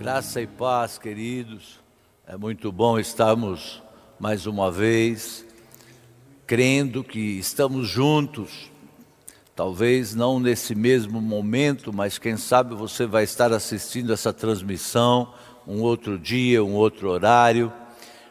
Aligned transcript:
Graça 0.00 0.40
e 0.40 0.46
paz, 0.46 0.96
queridos. 0.96 1.78
É 2.26 2.34
muito 2.34 2.72
bom 2.72 2.98
estarmos 2.98 3.82
mais 4.18 4.46
uma 4.46 4.70
vez 4.70 5.44
crendo 6.46 7.04
que 7.04 7.38
estamos 7.38 7.86
juntos. 7.86 8.70
Talvez 9.54 10.14
não 10.14 10.40
nesse 10.40 10.74
mesmo 10.74 11.20
momento, 11.20 11.92
mas 11.92 12.16
quem 12.16 12.38
sabe 12.38 12.74
você 12.74 13.04
vai 13.04 13.24
estar 13.24 13.52
assistindo 13.52 14.10
essa 14.10 14.32
transmissão 14.32 15.34
um 15.66 15.82
outro 15.82 16.18
dia, 16.18 16.64
um 16.64 16.72
outro 16.72 17.10
horário. 17.10 17.70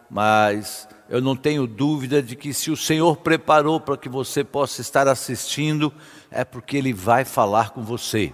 Mas 0.10 0.88
eu 1.08 1.22
não 1.22 1.36
tenho 1.36 1.68
dúvida 1.68 2.20
de 2.20 2.36
que 2.36 2.52
se 2.52 2.72
o 2.72 2.76
Senhor 2.76 3.18
preparou 3.18 3.80
para 3.80 3.96
que 3.96 4.10
você 4.10 4.44
possa 4.44 4.82
estar 4.82 5.08
assistindo, 5.08 5.94
é 6.32 6.44
porque 6.44 6.78
Ele 6.78 6.94
vai 6.94 7.24
falar 7.24 7.70
com 7.70 7.84
você. 7.84 8.34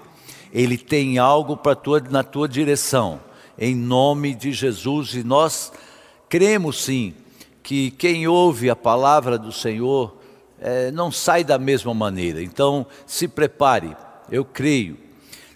Ele 0.56 0.78
tem 0.78 1.18
algo 1.18 1.58
para 1.58 1.76
tua, 1.76 2.00
na 2.00 2.24
tua 2.24 2.48
direção, 2.48 3.20
em 3.60 3.76
nome 3.76 4.34
de 4.34 4.54
Jesus, 4.54 5.14
e 5.14 5.22
nós 5.22 5.70
cremos 6.30 6.82
sim 6.82 7.14
que 7.62 7.92
quem 7.92 8.26
ouve 8.26 8.70
a 8.70 8.76
palavra 8.76 9.38
do 9.38 9.52
Senhor 9.52 10.16
é, 10.58 10.92
não 10.92 11.12
sai 11.12 11.44
da 11.44 11.60
mesma 11.60 11.94
maneira. 11.94 12.42
Então, 12.42 12.88
se 13.06 13.28
prepare, 13.28 13.98
eu 14.32 14.46
creio. 14.46 14.98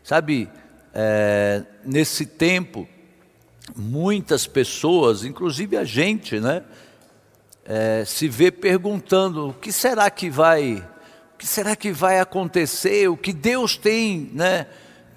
Sabe, 0.03 0.49
é, 0.93 1.63
nesse 1.85 2.25
tempo, 2.25 2.85
muitas 3.77 4.45
pessoas, 4.47 5.23
inclusive 5.23 5.77
a 5.77 5.85
gente, 5.85 6.41
né, 6.41 6.61
é, 7.63 8.03
se 8.05 8.27
vê 8.27 8.51
perguntando 8.51 9.47
o 9.47 9.53
que 9.53 9.71
será 9.71 10.09
que 10.09 10.29
vai, 10.29 10.85
o 11.35 11.37
que 11.37 11.47
será 11.47 11.73
que 11.73 11.89
vai 11.89 12.19
acontecer, 12.19 13.09
o 13.09 13.15
que 13.15 13.31
Deus 13.31 13.77
tem, 13.77 14.29
né? 14.33 14.67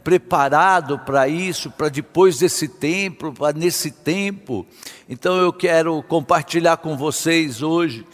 Preparado 0.03 0.99
para 0.99 1.29
isso, 1.29 1.71
para 1.71 1.89
depois 1.89 2.39
desse 2.39 2.69
tempo, 2.69 3.33
para 3.33 3.57
nesse 3.57 3.91
tempo. 3.91 4.67
Então 5.09 5.37
eu 5.37 5.53
quero 5.53 6.03
compartilhar 6.03 6.77
com 6.79 6.97
vocês 6.97 7.63
hoje 7.63 8.07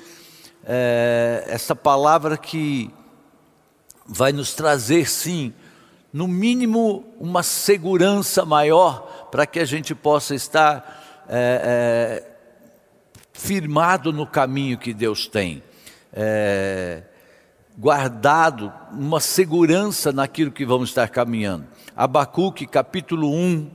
é, 0.65 1.45
essa 1.49 1.75
palavra 1.75 2.37
que 2.37 2.91
vai 4.07 4.33
nos 4.33 4.55
trazer, 4.55 5.09
sim, 5.09 5.53
no 6.12 6.27
mínimo, 6.27 7.05
uma 7.19 7.43
segurança 7.43 8.45
maior 8.45 9.29
para 9.31 9.47
que 9.47 9.61
a 9.61 9.65
gente 9.65 9.95
possa 9.95 10.34
estar 10.34 11.25
é, 11.29 12.25
é, 12.25 12.37
firmado 13.33 14.12
no 14.12 14.27
caminho 14.27 14.79
que 14.79 14.95
Deus 14.95 15.27
tem. 15.27 15.62
É, 16.12 17.03
guardado, 17.79 18.73
uma 18.91 19.21
segurança 19.21 20.11
naquilo 20.11 20.51
que 20.51 20.67
vamos 20.67 20.89
estar 20.89 21.09
caminhando. 21.09 21.65
Abacuque 21.95 22.67
capítulo 22.67 23.33
1, 23.33 23.71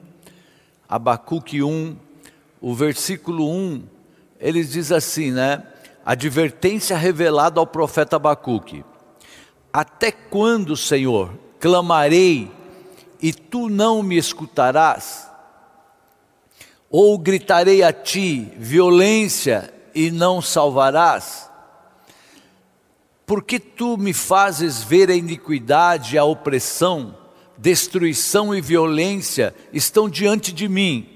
Abacuque 0.89 1.63
1, 1.63 1.95
o 2.59 2.75
versículo 2.75 3.49
1, 3.49 3.83
ele 4.41 4.61
diz 4.61 4.91
assim, 4.91 5.31
né? 5.31 5.63
Advertência 6.05 6.97
revelada 6.97 7.61
ao 7.61 7.65
profeta 7.65 8.17
Abacuque: 8.17 8.83
Até 9.71 10.11
quando, 10.11 10.75
Senhor, 10.75 11.33
clamarei 11.57 12.51
e 13.21 13.31
tu 13.31 13.69
não 13.69 14.03
me 14.03 14.17
escutarás? 14.17 15.29
Ou 16.89 17.17
gritarei 17.17 17.81
a 17.81 17.93
ti 17.93 18.51
violência 18.57 19.73
e 19.95 20.11
não 20.11 20.41
salvarás? 20.41 21.52
Porque 23.25 23.59
tu 23.59 23.97
me 23.97 24.13
fazes 24.13 24.83
ver 24.83 25.09
a 25.09 25.15
iniquidade 25.15 26.17
a 26.17 26.23
opressão? 26.23 27.23
destruição 27.57 28.53
e 28.53 28.59
violência 28.59 29.55
estão 29.71 30.09
diante 30.09 30.51
de 30.51 30.67
mim. 30.67 31.07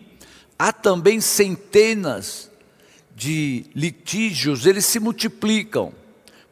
Há 0.57 0.71
também 0.71 1.19
centenas 1.19 2.49
de 3.15 3.65
litígios, 3.75 4.65
eles 4.65 4.85
se 4.85 4.99
multiplicam. 4.99 5.91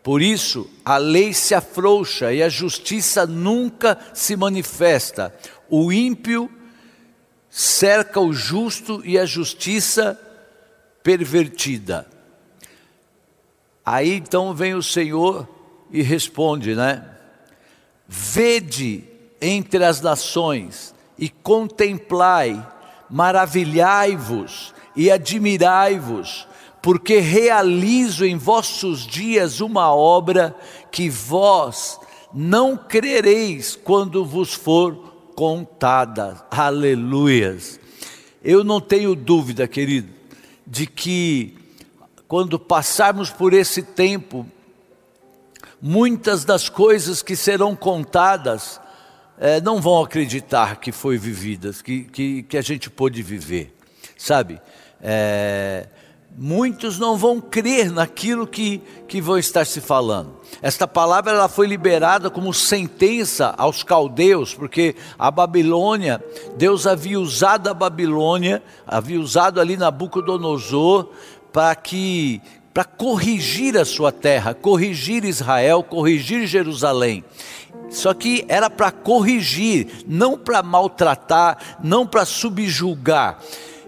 Por 0.03 0.21
isso, 0.21 0.69
a 0.83 0.97
lei 0.97 1.33
se 1.33 1.55
afrouxa 1.55 2.33
e 2.33 2.43
a 2.43 2.49
justiça 2.49 3.25
nunca 3.25 3.97
se 4.13 4.35
manifesta. 4.35 5.33
O 5.69 5.91
ímpio 5.91 6.51
cerca 7.49 8.19
o 8.19 8.33
justo 8.33 9.01
e 9.03 9.17
a 9.17 9.25
justiça 9.25 10.19
pervertida. 11.01 12.05
Aí 13.83 14.13
então 14.13 14.53
vem 14.53 14.75
o 14.75 14.83
Senhor 14.83 15.47
e 15.91 16.01
responde, 16.01 16.75
né? 16.75 17.05
Vede 18.07 19.03
entre 19.41 19.83
as 19.83 20.01
nações 20.01 20.93
e 21.17 21.29
contemplai, 21.29 22.65
maravilhai-vos 23.09 24.73
e 24.95 25.11
admirai-vos, 25.11 26.47
porque 26.81 27.19
realizo 27.19 28.25
em 28.25 28.37
vossos 28.37 29.05
dias 29.05 29.59
uma 29.61 29.93
obra 29.93 30.55
que 30.91 31.09
vós 31.09 31.99
não 32.33 32.75
crereis 32.77 33.75
quando 33.75 34.25
vos 34.25 34.53
for 34.53 34.95
contada. 35.35 36.45
Aleluias. 36.51 37.79
Eu 38.43 38.63
não 38.63 38.79
tenho 38.79 39.15
dúvida, 39.15 39.67
querido, 39.67 40.09
de 40.65 40.85
que 40.85 41.57
quando 42.27 42.59
passarmos 42.59 43.29
por 43.29 43.53
esse 43.53 43.81
tempo, 43.81 44.45
muitas 45.87 46.43
das 46.43 46.67
coisas 46.67 47.21
que 47.21 47.35
serão 47.35 47.75
contadas 47.75 48.81
é, 49.37 49.61
não 49.61 49.79
vão 49.79 50.03
acreditar 50.03 50.77
que 50.77 50.91
foi 50.91 51.15
vividas, 51.15 51.79
que, 51.79 52.05
que, 52.05 52.41
que 52.41 52.57
a 52.57 52.61
gente 52.63 52.89
pôde 52.89 53.21
viver, 53.21 53.71
sabe? 54.17 54.59
É, 54.99 55.87
muitos 56.35 56.97
não 56.97 57.15
vão 57.15 57.39
crer 57.39 57.91
naquilo 57.91 58.47
que, 58.47 58.81
que 59.07 59.21
vão 59.21 59.37
estar 59.37 59.63
se 59.63 59.79
falando. 59.79 60.35
Esta 60.59 60.87
palavra 60.87 61.33
ela 61.33 61.47
foi 61.47 61.67
liberada 61.67 62.31
como 62.31 62.51
sentença 62.51 63.53
aos 63.55 63.83
caldeus, 63.83 64.55
porque 64.55 64.95
a 65.19 65.29
Babilônia, 65.29 66.19
Deus 66.57 66.87
havia 66.87 67.19
usado 67.19 67.69
a 67.69 67.75
Babilônia, 67.75 68.63
havia 68.87 69.21
usado 69.21 69.61
ali 69.61 69.77
Nabucodonosor 69.77 71.11
para 71.53 71.75
que 71.75 72.41
para 72.75 72.83
corrigir 72.83 73.77
a 73.77 73.85
sua 73.85 74.11
terra, 74.11 74.53
corrigir 74.53 75.23
Israel, 75.23 75.81
corrigir 75.81 76.45
Jerusalém. 76.45 77.23
Só 77.89 78.13
que 78.13 78.43
era 78.49 78.69
para 78.69 78.91
corrigir, 78.91 80.03
não 80.05 80.37
para 80.37 80.61
maltratar, 80.61 81.77
não 81.81 82.05
para 82.05 82.25
subjugar. 82.25 83.39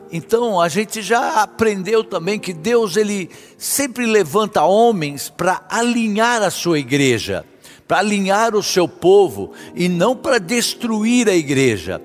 Então 0.09 0.62
a 0.62 0.70
gente 0.70 1.02
já 1.02 1.42
aprendeu 1.42 2.02
também 2.02 2.40
que 2.40 2.53
Deus 2.53 2.96
ele 2.96 3.30
sempre 3.58 4.06
levanta 4.06 4.64
homens 4.64 5.28
para 5.28 5.66
alinhar 5.70 6.42
a 6.42 6.50
sua 6.50 6.80
igreja, 6.80 7.44
para 7.86 7.97
alinhar 8.00 8.56
o 8.56 8.64
seu 8.64 8.88
povo 8.88 9.52
e 9.76 9.90
não 9.90 10.16
para 10.16 10.40
destruir 10.40 11.28
a 11.28 11.36
igreja 11.36 12.02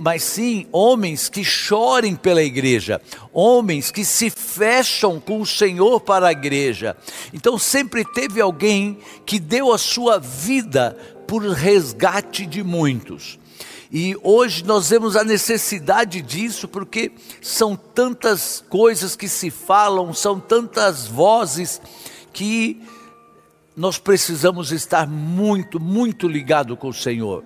mas 0.00 0.22
sim 0.22 0.66
homens 0.72 1.28
que 1.28 1.44
chorem 1.44 2.16
pela 2.16 2.42
igreja, 2.42 3.00
homens 3.32 3.90
que 3.90 4.04
se 4.04 4.30
fecham 4.30 5.20
com 5.20 5.40
o 5.40 5.46
Senhor 5.46 6.00
para 6.00 6.28
a 6.28 6.32
igreja. 6.32 6.96
Então 7.32 7.58
sempre 7.58 8.04
teve 8.04 8.40
alguém 8.40 8.98
que 9.26 9.38
deu 9.38 9.72
a 9.72 9.78
sua 9.78 10.18
vida 10.18 10.96
por 11.26 11.42
resgate 11.42 12.46
de 12.46 12.62
muitos. 12.62 13.38
E 13.92 14.16
hoje 14.22 14.64
nós 14.64 14.90
vemos 14.90 15.14
a 15.14 15.22
necessidade 15.22 16.20
disso, 16.20 16.66
porque 16.66 17.12
são 17.40 17.76
tantas 17.76 18.64
coisas 18.68 19.14
que 19.14 19.28
se 19.28 19.50
falam, 19.50 20.12
são 20.12 20.40
tantas 20.40 21.06
vozes 21.06 21.80
que 22.32 22.82
nós 23.76 23.98
precisamos 23.98 24.72
estar 24.72 25.06
muito, 25.06 25.78
muito 25.78 26.26
ligado 26.26 26.76
com 26.76 26.88
o 26.88 26.94
Senhor. 26.94 27.44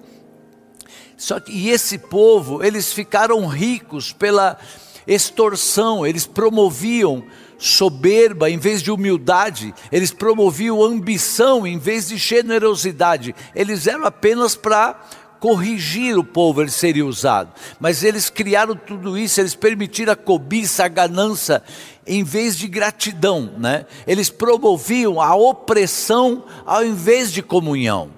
Só 1.18 1.40
que 1.40 1.50
e 1.50 1.68
esse 1.68 1.98
povo, 1.98 2.62
eles 2.62 2.92
ficaram 2.92 3.44
ricos 3.48 4.12
pela 4.12 4.56
extorsão, 5.04 6.06
eles 6.06 6.24
promoviam 6.24 7.24
soberba 7.58 8.48
em 8.48 8.56
vez 8.56 8.80
de 8.80 8.92
humildade, 8.92 9.74
eles 9.90 10.12
promoviam 10.12 10.80
ambição 10.80 11.66
em 11.66 11.76
vez 11.76 12.06
de 12.06 12.16
generosidade. 12.16 13.34
Eles 13.52 13.88
eram 13.88 14.06
apenas 14.06 14.54
para 14.54 14.94
corrigir 15.40 16.16
o 16.16 16.22
povo, 16.22 16.62
ele 16.62 16.70
seria 16.70 17.04
usado. 17.04 17.52
Mas 17.80 18.04
eles 18.04 18.30
criaram 18.30 18.76
tudo 18.76 19.18
isso, 19.18 19.40
eles 19.40 19.56
permitiram 19.56 20.12
a 20.12 20.16
cobiça, 20.16 20.84
a 20.84 20.88
ganância, 20.88 21.64
em 22.06 22.22
vez 22.22 22.56
de 22.56 22.68
gratidão, 22.68 23.54
né? 23.58 23.86
Eles 24.06 24.30
promoviam 24.30 25.20
a 25.20 25.34
opressão 25.34 26.44
ao 26.64 26.84
invés 26.84 27.32
de 27.32 27.42
comunhão. 27.42 28.17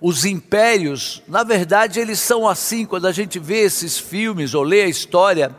Os 0.00 0.24
impérios, 0.24 1.22
na 1.28 1.42
verdade, 1.42 2.00
eles 2.00 2.18
são 2.18 2.48
assim, 2.48 2.86
quando 2.86 3.06
a 3.06 3.12
gente 3.12 3.38
vê 3.38 3.60
esses 3.60 3.98
filmes 3.98 4.54
ou 4.54 4.62
lê 4.62 4.82
a 4.82 4.88
história, 4.88 5.54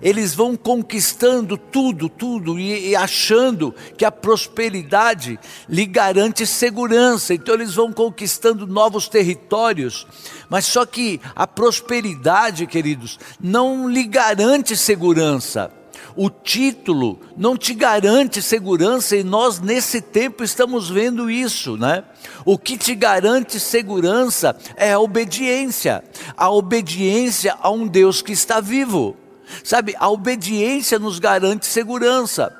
eles 0.00 0.34
vão 0.34 0.56
conquistando 0.56 1.56
tudo, 1.56 2.08
tudo, 2.08 2.58
e, 2.58 2.88
e, 2.88 2.96
achando 2.96 3.72
que 3.96 4.04
a 4.04 4.10
prosperidade 4.10 5.38
lhe 5.68 5.86
garante 5.86 6.46
segurança. 6.46 7.34
Então 7.34 7.54
eles 7.54 7.74
vão 7.74 7.92
conquistando 7.92 8.66
novos 8.66 9.08
territórios. 9.08 10.06
Mas 10.48 10.66
só 10.66 10.84
que 10.84 11.20
a 11.36 11.46
prosperidade, 11.46 12.66
queridos, 12.66 13.18
não 13.40 13.88
lhe 13.88 14.04
garante 14.04 14.76
segurança. 14.76 15.70
O 16.16 16.28
título 16.28 17.18
não 17.36 17.56
te 17.56 17.74
garante 17.74 18.42
segurança 18.42 19.16
e 19.16 19.24
nós 19.24 19.60
nesse 19.60 20.00
tempo 20.00 20.44
estamos 20.44 20.88
vendo 20.90 21.30
isso, 21.30 21.76
né? 21.76 22.04
O 22.44 22.58
que 22.58 22.76
te 22.76 22.94
garante 22.94 23.58
segurança 23.58 24.56
é 24.76 24.92
a 24.92 25.00
obediência, 25.00 26.04
a 26.36 26.50
obediência 26.50 27.56
a 27.60 27.70
um 27.70 27.86
Deus 27.86 28.20
que 28.20 28.32
está 28.32 28.60
vivo. 28.60 29.16
Sabe, 29.64 29.94
a 29.98 30.08
obediência 30.08 30.98
nos 30.98 31.18
garante 31.18 31.66
segurança. 31.66 32.56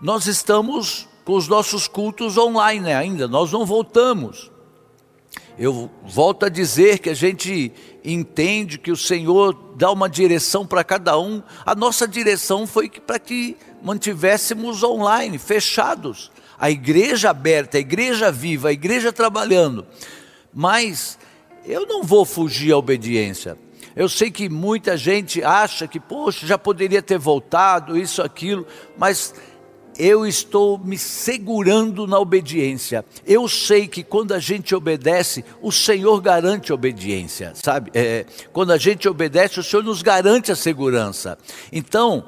Nós 0.00 0.26
estamos 0.26 1.08
com 1.24 1.34
os 1.34 1.48
nossos 1.48 1.86
cultos 1.86 2.38
online 2.38 2.92
ainda, 2.92 3.28
nós 3.28 3.52
não 3.52 3.66
voltamos. 3.66 4.50
Eu 5.58 5.90
volto 6.04 6.46
a 6.46 6.48
dizer 6.48 7.00
que 7.00 7.10
a 7.10 7.14
gente 7.14 7.72
entende 8.04 8.78
que 8.78 8.92
o 8.92 8.96
Senhor 8.96 9.74
dá 9.76 9.90
uma 9.90 10.08
direção 10.08 10.64
para 10.64 10.84
cada 10.84 11.18
um. 11.18 11.42
A 11.66 11.74
nossa 11.74 12.06
direção 12.06 12.64
foi 12.64 12.88
para 12.88 13.18
que 13.18 13.56
mantivéssemos 13.82 14.84
online, 14.84 15.36
fechados. 15.36 16.30
A 16.56 16.70
igreja 16.70 17.30
aberta, 17.30 17.76
a 17.76 17.80
igreja 17.80 18.30
viva, 18.30 18.68
a 18.68 18.72
igreja 18.72 19.12
trabalhando. 19.12 19.84
Mas 20.54 21.18
eu 21.64 21.86
não 21.86 22.04
vou 22.04 22.24
fugir 22.24 22.72
à 22.72 22.78
obediência. 22.78 23.58
Eu 23.96 24.08
sei 24.08 24.30
que 24.30 24.48
muita 24.48 24.96
gente 24.96 25.42
acha 25.42 25.88
que, 25.88 25.98
poxa, 25.98 26.46
já 26.46 26.56
poderia 26.56 27.02
ter 27.02 27.18
voltado, 27.18 27.98
isso, 27.98 28.22
aquilo, 28.22 28.64
mas 28.96 29.34
eu 29.98 30.24
estou 30.24 30.78
me 30.78 30.96
segurando 30.96 32.06
na 32.06 32.18
obediência. 32.18 33.04
Eu 33.26 33.48
sei 33.48 33.88
que 33.88 34.04
quando 34.04 34.32
a 34.32 34.38
gente 34.38 34.74
obedece, 34.74 35.44
o 35.60 35.72
Senhor 35.72 36.20
garante 36.20 36.70
a 36.70 36.74
obediência, 36.74 37.52
sabe? 37.54 37.90
É, 37.92 38.24
quando 38.52 38.70
a 38.72 38.78
gente 38.78 39.08
obedece, 39.08 39.58
o 39.58 39.62
Senhor 39.62 39.82
nos 39.82 40.00
garante 40.00 40.52
a 40.52 40.56
segurança. 40.56 41.36
Então, 41.72 42.26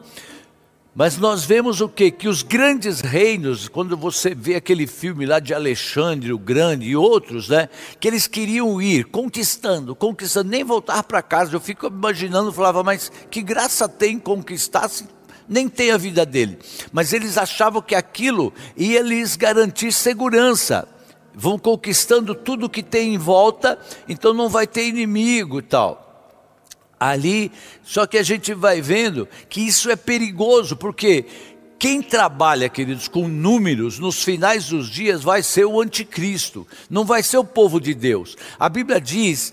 mas 0.92 1.16
nós 1.16 1.44
vemos 1.44 1.80
o 1.80 1.88
que? 1.88 2.10
Que 2.10 2.26
os 2.26 2.42
grandes 2.42 3.00
reinos, 3.00 3.68
quando 3.68 3.96
você 3.96 4.34
vê 4.34 4.56
aquele 4.56 4.88
filme 4.88 5.24
lá 5.24 5.38
de 5.38 5.54
Alexandre 5.54 6.32
o 6.32 6.38
Grande 6.38 6.86
e 6.86 6.96
outros, 6.96 7.48
né? 7.48 7.68
Que 8.00 8.08
eles 8.08 8.26
queriam 8.26 8.82
ir 8.82 9.04
conquistando, 9.04 9.94
conquistando, 9.94 10.50
nem 10.50 10.64
voltar 10.64 11.04
para 11.04 11.22
casa. 11.22 11.54
Eu 11.54 11.60
fico 11.60 11.86
imaginando, 11.86 12.52
falava, 12.52 12.82
mas 12.82 13.10
que 13.30 13.40
graça 13.40 13.88
tem 13.88 14.18
conquistar 14.18 14.88
se 14.88 15.04
nem 15.50 15.68
tem 15.68 15.90
a 15.90 15.98
vida 15.98 16.24
dele? 16.24 16.58
Mas 16.92 17.12
eles 17.12 17.36
achavam 17.36 17.82
que 17.82 17.94
aquilo 17.94 18.54
ia 18.76 19.02
lhes 19.02 19.36
garantir 19.36 19.92
segurança. 19.92 20.88
Vão 21.34 21.58
conquistando 21.58 22.34
tudo 22.34 22.70
que 22.70 22.82
tem 22.82 23.14
em 23.14 23.18
volta, 23.18 23.78
então 24.08 24.32
não 24.32 24.48
vai 24.48 24.66
ter 24.66 24.86
inimigo 24.86 25.58
e 25.58 25.62
tal 25.62 26.06
ali, 27.00 27.50
só 27.82 28.06
que 28.06 28.18
a 28.18 28.22
gente 28.22 28.52
vai 28.52 28.82
vendo 28.82 29.26
que 29.48 29.62
isso 29.62 29.90
é 29.90 29.96
perigoso, 29.96 30.76
porque 30.76 31.24
quem 31.78 32.02
trabalha, 32.02 32.68
queridos, 32.68 33.08
com 33.08 33.26
números 33.26 33.98
nos 33.98 34.22
finais 34.22 34.68
dos 34.68 34.90
dias 34.90 35.22
vai 35.22 35.42
ser 35.42 35.64
o 35.64 35.80
anticristo, 35.80 36.66
não 36.90 37.06
vai 37.06 37.22
ser 37.22 37.38
o 37.38 37.44
povo 37.44 37.80
de 37.80 37.94
Deus. 37.94 38.36
A 38.58 38.68
Bíblia 38.68 39.00
diz, 39.00 39.50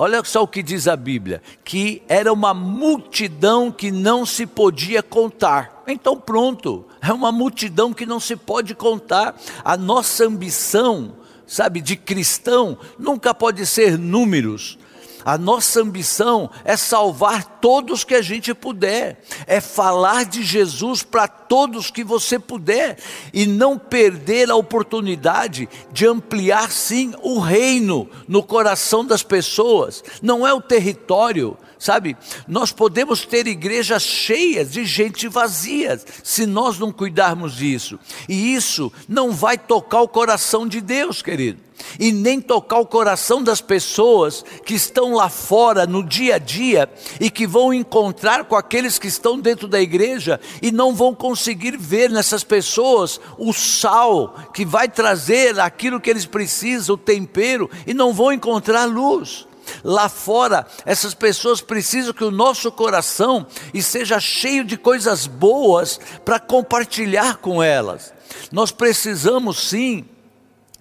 olha 0.00 0.24
só 0.24 0.42
o 0.42 0.48
que 0.48 0.62
diz 0.62 0.88
a 0.88 0.96
Bíblia, 0.96 1.42
que 1.62 2.02
era 2.08 2.32
uma 2.32 2.54
multidão 2.54 3.70
que 3.70 3.90
não 3.90 4.24
se 4.24 4.46
podia 4.46 5.02
contar. 5.02 5.82
Então 5.86 6.16
pronto, 6.16 6.86
é 7.02 7.12
uma 7.12 7.30
multidão 7.30 7.92
que 7.92 8.06
não 8.06 8.18
se 8.18 8.34
pode 8.34 8.74
contar. 8.74 9.38
A 9.62 9.76
nossa 9.76 10.24
ambição, 10.24 11.16
sabe, 11.46 11.82
de 11.82 11.96
cristão 11.96 12.78
nunca 12.98 13.34
pode 13.34 13.66
ser 13.66 13.98
números 13.98 14.78
a 15.24 15.36
nossa 15.36 15.80
ambição 15.80 16.50
é 16.64 16.76
salvar 16.76 17.44
todos 17.60 18.04
que 18.04 18.14
a 18.14 18.22
gente 18.22 18.54
puder, 18.54 19.22
é 19.46 19.60
falar 19.60 20.24
de 20.24 20.42
Jesus 20.42 21.02
para 21.02 21.28
todos 21.28 21.90
que 21.90 22.02
você 22.04 22.38
puder 22.38 22.98
e 23.32 23.46
não 23.46 23.78
perder 23.78 24.50
a 24.50 24.56
oportunidade 24.56 25.68
de 25.92 26.06
ampliar 26.06 26.70
sim 26.70 27.12
o 27.22 27.38
reino 27.38 28.08
no 28.26 28.42
coração 28.42 29.04
das 29.04 29.22
pessoas. 29.22 30.02
Não 30.22 30.46
é 30.46 30.52
o 30.54 30.60
território, 30.60 31.56
sabe? 31.78 32.16
Nós 32.46 32.72
podemos 32.72 33.24
ter 33.24 33.46
igrejas 33.46 34.02
cheias 34.02 34.72
de 34.72 34.84
gente 34.84 35.28
vazia 35.28 36.00
se 36.22 36.46
nós 36.46 36.78
não 36.78 36.92
cuidarmos 36.92 37.56
disso. 37.56 37.98
E 38.28 38.54
isso 38.54 38.92
não 39.08 39.32
vai 39.32 39.58
tocar 39.58 40.00
o 40.00 40.08
coração 40.08 40.66
de 40.66 40.80
Deus, 40.80 41.22
querido 41.22 41.69
e 41.98 42.12
nem 42.12 42.40
tocar 42.40 42.78
o 42.78 42.86
coração 42.86 43.42
das 43.42 43.60
pessoas 43.60 44.44
que 44.64 44.74
estão 44.74 45.14
lá 45.14 45.28
fora 45.28 45.86
no 45.86 46.02
dia 46.02 46.36
a 46.36 46.38
dia 46.38 46.90
e 47.20 47.30
que 47.30 47.46
vão 47.46 47.72
encontrar 47.72 48.44
com 48.44 48.56
aqueles 48.56 48.98
que 48.98 49.08
estão 49.08 49.38
dentro 49.38 49.68
da 49.68 49.80
igreja 49.80 50.40
e 50.62 50.70
não 50.70 50.94
vão 50.94 51.14
conseguir 51.14 51.76
ver 51.76 52.10
nessas 52.10 52.44
pessoas 52.44 53.20
o 53.38 53.52
sal 53.52 54.34
que 54.54 54.64
vai 54.64 54.88
trazer 54.88 55.58
aquilo 55.60 56.00
que 56.00 56.10
eles 56.10 56.26
precisam, 56.26 56.94
o 56.94 56.98
tempero, 56.98 57.70
e 57.86 57.94
não 57.94 58.12
vão 58.12 58.32
encontrar 58.32 58.84
luz. 58.84 59.46
Lá 59.84 60.08
fora, 60.08 60.66
essas 60.84 61.14
pessoas 61.14 61.60
precisam 61.60 62.12
que 62.12 62.24
o 62.24 62.30
nosso 62.30 62.70
coração 62.72 63.46
esteja 63.72 64.18
cheio 64.18 64.64
de 64.64 64.76
coisas 64.76 65.26
boas 65.26 66.00
para 66.24 66.38
compartilhar 66.38 67.36
com 67.36 67.62
elas. 67.62 68.12
Nós 68.50 68.70
precisamos 68.70 69.68
sim 69.68 70.04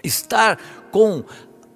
estar 0.03 0.59
com 0.91 1.23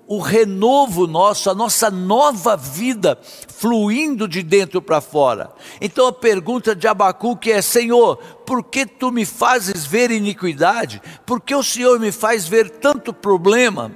o 0.08 0.20
renovo 0.20 1.08
nosso, 1.08 1.50
a 1.50 1.56
nossa 1.56 1.90
nova 1.90 2.56
vida 2.58 3.18
fluindo 3.48 4.28
de 4.28 4.44
dentro 4.44 4.82
para 4.82 5.02
fora. 5.02 5.52
Então 5.80 6.08
a 6.08 6.14
pergunta 6.14 6.76
de 6.76 6.88
Abacuque 6.88 7.52
é: 7.52 7.62
Senhor, 7.62 8.18
por 8.46 8.64
que 8.64 8.86
tu 8.86 9.12
me 9.12 9.26
fazes 9.26 9.86
ver 9.86 10.12
iniquidade? 10.12 11.02
Por 11.26 11.42
que 11.42 11.56
o 11.56 11.64
Senhor 11.64 12.00
me 12.00 12.12
faz 12.12 12.48
ver 12.48 12.70
tanto 12.70 13.14
problema? 13.14 13.92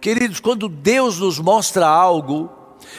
Queridos, 0.00 0.40
quando 0.40 0.68
Deus 0.68 1.18
nos 1.18 1.38
mostra 1.38 1.86
algo, 1.88 2.50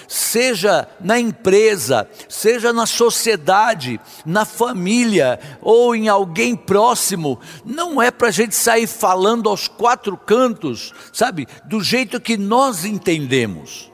seja 0.07 0.87
na 0.99 1.19
empresa, 1.19 2.07
seja 2.27 2.71
na 2.71 2.85
sociedade, 2.85 3.99
na 4.25 4.45
família 4.45 5.39
ou 5.61 5.95
em 5.95 6.07
alguém 6.07 6.55
próximo, 6.55 7.39
não 7.63 8.01
é 8.01 8.11
para 8.11 8.29
a 8.29 8.31
gente 8.31 8.55
sair 8.55 8.87
falando 8.87 9.49
aos 9.49 9.67
quatro 9.67 10.17
cantos, 10.17 10.93
sabe, 11.11 11.47
do 11.65 11.81
jeito 11.81 12.19
que 12.19 12.37
nós 12.37 12.85
entendemos. 12.85 13.91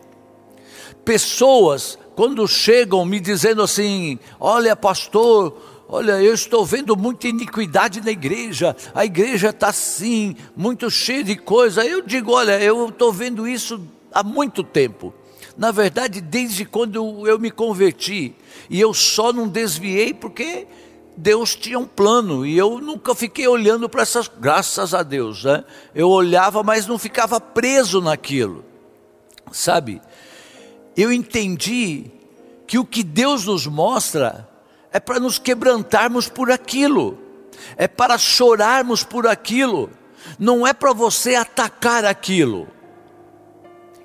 Pessoas, 1.03 1.97
quando 2.15 2.47
chegam 2.47 3.03
me 3.05 3.19
dizendo 3.19 3.61
assim: 3.61 4.19
olha, 4.39 4.75
pastor, 4.75 5.69
Olha, 5.93 6.23
eu 6.23 6.33
estou 6.33 6.65
vendo 6.65 6.95
muita 6.95 7.27
iniquidade 7.27 7.99
na 7.99 8.11
igreja, 8.11 8.73
a 8.95 9.03
igreja 9.03 9.49
está 9.49 9.67
assim, 9.67 10.37
muito 10.55 10.89
cheia 10.89 11.21
de 11.21 11.35
coisa. 11.35 11.85
Eu 11.85 12.01
digo: 12.01 12.31
olha, 12.31 12.57
eu 12.63 12.87
estou 12.87 13.11
vendo 13.11 13.45
isso 13.45 13.77
há 14.09 14.23
muito 14.23 14.63
tempo. 14.63 15.13
Na 15.57 15.71
verdade, 15.71 16.21
desde 16.21 16.65
quando 16.65 17.27
eu 17.27 17.37
me 17.37 17.51
converti, 17.51 18.35
e 18.69 18.79
eu 18.79 18.93
só 18.93 19.33
não 19.33 19.47
desviei 19.47 20.13
porque 20.13 20.67
Deus 21.15 21.55
tinha 21.55 21.77
um 21.77 21.85
plano 21.85 22.45
e 22.45 22.57
eu 22.57 22.79
nunca 22.79 23.13
fiquei 23.13 23.47
olhando 23.47 23.89
para 23.89 24.01
essas, 24.01 24.27
graças 24.27 24.93
a 24.93 25.03
Deus, 25.03 25.43
né? 25.43 25.63
Eu 25.93 26.09
olhava, 26.09 26.63
mas 26.63 26.87
não 26.87 26.97
ficava 26.97 27.39
preso 27.39 28.01
naquilo, 28.01 28.63
sabe? 29.51 30.01
Eu 30.95 31.11
entendi 31.11 32.05
que 32.65 32.79
o 32.79 32.85
que 32.85 33.03
Deus 33.03 33.45
nos 33.45 33.67
mostra 33.67 34.47
é 34.91 34.99
para 34.99 35.19
nos 35.19 35.37
quebrantarmos 35.37 36.27
por 36.29 36.49
aquilo, 36.49 37.17
é 37.77 37.87
para 37.87 38.17
chorarmos 38.17 39.03
por 39.03 39.27
aquilo, 39.27 39.89
não 40.39 40.65
é 40.65 40.73
para 40.73 40.93
você 40.93 41.35
atacar 41.35 42.05
aquilo. 42.05 42.67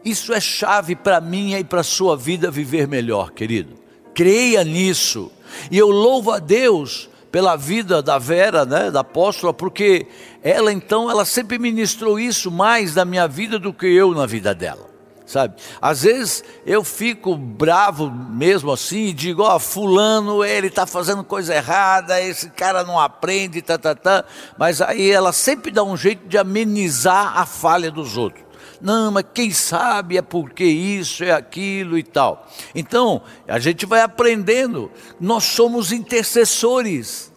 Isso 0.07 0.33
é 0.33 0.41
chave 0.41 0.95
para 0.95 1.21
minha 1.21 1.59
e 1.59 1.65
para 1.65 1.81
a 1.81 1.85
sua 1.85 2.17
vida 2.17 2.49
viver 2.49 2.87
melhor, 2.87 3.33
querido. 3.33 3.75
Creia 4.15 4.63
nisso. 4.63 5.33
E 5.69 5.77
eu 5.77 5.89
louvo 5.89 6.31
a 6.31 6.39
Deus 6.39 7.11
pela 7.33 7.57
vida 7.57 8.01
da 8.01 8.17
Vera, 8.17 8.65
né, 8.65 8.89
da 8.89 9.01
apóstola, 9.01 9.53
porque 9.53 10.07
ela 10.45 10.73
então, 10.73 11.11
ela 11.11 11.25
sempre 11.25 11.59
ministrou 11.59 12.21
isso 12.21 12.53
mais 12.53 12.95
na 12.95 13.05
minha 13.05 13.27
vida 13.27 13.59
do 13.59 13.73
que 13.73 13.85
eu 13.85 14.15
na 14.15 14.27
vida 14.27 14.55
dela. 14.55 14.89
Sabe? 15.27 15.57
Às 15.83 16.05
vezes 16.05 16.45
eu 16.65 16.85
fico 16.85 17.37
bravo 17.37 18.09
mesmo 18.09 18.71
assim 18.71 19.07
e 19.07 19.13
digo, 19.13 19.43
ó, 19.43 19.57
oh, 19.57 19.59
fulano, 19.59 20.45
ele 20.45 20.69
está 20.69 20.87
fazendo 20.87 21.25
coisa 21.25 21.53
errada, 21.53 22.23
esse 22.23 22.49
cara 22.51 22.85
não 22.85 23.01
aprende, 23.01 23.61
tá, 23.61 23.77
tá, 23.77 23.93
tá. 23.93 24.25
Mas 24.57 24.81
aí 24.81 25.11
ela 25.11 25.33
sempre 25.33 25.73
dá 25.73 25.83
um 25.83 25.97
jeito 25.97 26.29
de 26.29 26.39
amenizar 26.39 27.37
a 27.37 27.45
falha 27.45 27.91
dos 27.91 28.17
outros. 28.17 28.46
Não, 28.81 29.11
mas 29.11 29.25
quem 29.33 29.51
sabe 29.51 30.17
é 30.17 30.23
porque 30.23 30.65
isso, 30.65 31.25
é 31.25 31.31
aquilo 31.31 31.99
e 31.99 32.03
tal. 32.03 32.47
Então, 32.75 33.23
a 33.49 33.59
gente 33.59 33.87
vai 33.87 34.01
aprendendo. 34.01 34.91
Nós 35.21 35.45
somos 35.45 35.93
intercessores. 35.93 37.33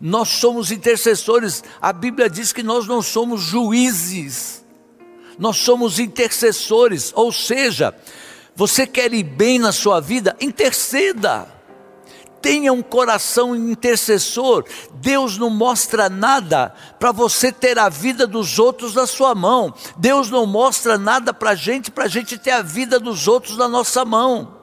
Nós 0.00 0.28
somos 0.28 0.70
intercessores. 0.70 1.62
A 1.80 1.92
Bíblia 1.92 2.28
diz 2.28 2.52
que 2.52 2.62
nós 2.62 2.86
não 2.86 3.02
somos 3.02 3.42
juízes. 3.42 4.64
Nós 5.38 5.56
somos 5.56 5.98
intercessores. 5.98 7.12
Ou 7.14 7.32
seja, 7.32 7.94
você 8.54 8.86
quer 8.86 9.12
ir 9.12 9.24
bem 9.24 9.58
na 9.58 9.72
sua 9.72 10.00
vida? 10.00 10.36
Interceda 10.40 11.61
tenha 12.42 12.72
um 12.72 12.82
coração 12.82 13.54
intercessor. 13.54 14.64
Deus 14.94 15.38
não 15.38 15.48
mostra 15.48 16.10
nada 16.10 16.74
para 16.98 17.12
você 17.12 17.52
ter 17.52 17.78
a 17.78 17.88
vida 17.88 18.26
dos 18.26 18.58
outros 18.58 18.94
na 18.94 19.06
sua 19.06 19.34
mão. 19.34 19.72
Deus 19.96 20.28
não 20.28 20.44
mostra 20.44 20.98
nada 20.98 21.32
para 21.32 21.50
a 21.50 21.54
gente, 21.54 21.90
para 21.90 22.04
a 22.04 22.08
gente 22.08 22.36
ter 22.36 22.50
a 22.50 22.60
vida 22.62 22.98
dos 22.98 23.28
outros 23.28 23.56
na 23.56 23.68
nossa 23.68 24.04
mão. 24.04 24.60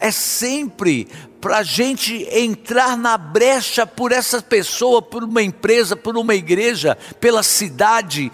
É 0.00 0.10
sempre 0.10 1.08
para 1.40 1.58
a 1.58 1.62
gente 1.62 2.26
entrar 2.30 2.96
na 2.96 3.18
brecha 3.18 3.86
por 3.86 4.12
essa 4.12 4.40
pessoa, 4.40 5.02
por 5.02 5.22
uma 5.22 5.42
empresa, 5.42 5.94
por 5.94 6.16
uma 6.16 6.34
igreja, 6.34 6.96
pela 7.20 7.42
cidade, 7.42 8.32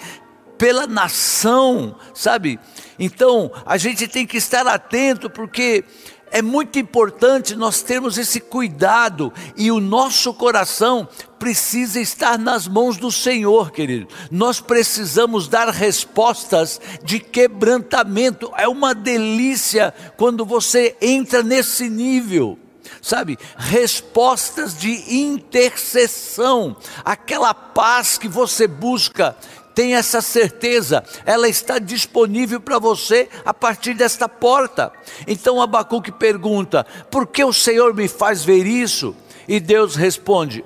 pela 0.57 0.87
nação, 0.87 1.97
sabe? 2.15 2.61
Então 2.99 3.51
a 3.65 3.79
gente 3.79 4.07
tem 4.07 4.27
que 4.27 4.37
estar 4.37 4.67
atento, 4.67 5.31
porque 5.31 5.83
é 6.31 6.43
muito 6.43 6.79
importante 6.79 7.57
nós 7.57 7.83
termos 7.83 8.19
esse 8.19 8.41
cuidado 8.41 9.33
e 9.57 9.71
o 9.71 9.81
nosso 9.81 10.33
coração 10.33 11.09
precisa 11.39 12.01
estar 12.01 12.39
nas 12.39 12.69
mãos 12.69 12.97
do 12.97 13.11
Senhor, 13.11 13.71
querido. 13.71 14.07
Nós 14.31 14.61
precisamos 14.61 15.49
dar 15.49 15.69
respostas 15.69 16.81
de 17.03 17.19
quebrantamento. 17.19 18.53
É 18.57 18.69
uma 18.69 18.95
delícia 18.95 19.93
quando 20.17 20.45
você 20.45 20.97
entra 21.01 21.43
nesse 21.43 21.89
nível 21.89 22.59
sabe? 23.01 23.39
Respostas 23.57 24.77
de 24.77 25.15
intercessão, 25.15 26.77
aquela 27.05 27.55
paz 27.55 28.19
que 28.19 28.29
você 28.29 28.67
busca 28.67 29.37
Tenha 29.81 29.97
essa 29.97 30.21
certeza, 30.21 31.03
ela 31.25 31.49
está 31.49 31.79
disponível 31.79 32.61
para 32.61 32.79
você 32.79 33.31
a 33.47 33.55
partir 33.55 33.95
desta 33.95 34.29
porta. 34.29 34.93
Então 35.27 35.59
Abacuque 35.59 36.13
pergunta: 36.13 36.85
por 37.11 37.27
que 37.27 37.43
o 37.43 37.51
Senhor 37.51 37.95
me 37.95 38.07
faz 38.07 38.45
ver 38.45 38.67
isso? 38.67 39.17
E 39.49 39.59
Deus 39.59 39.97
responde: 39.97 40.63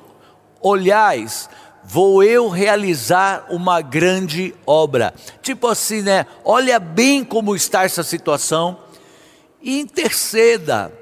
olhais, 0.60 1.48
vou 1.84 2.24
eu 2.24 2.48
realizar 2.48 3.46
uma 3.50 3.80
grande 3.80 4.52
obra. 4.66 5.14
Tipo 5.40 5.68
assim, 5.68 6.02
né? 6.02 6.26
Olha 6.44 6.80
bem 6.80 7.22
como 7.22 7.54
está 7.54 7.84
essa 7.84 8.02
situação 8.02 8.76
e 9.62 9.78
interceda 9.78 10.92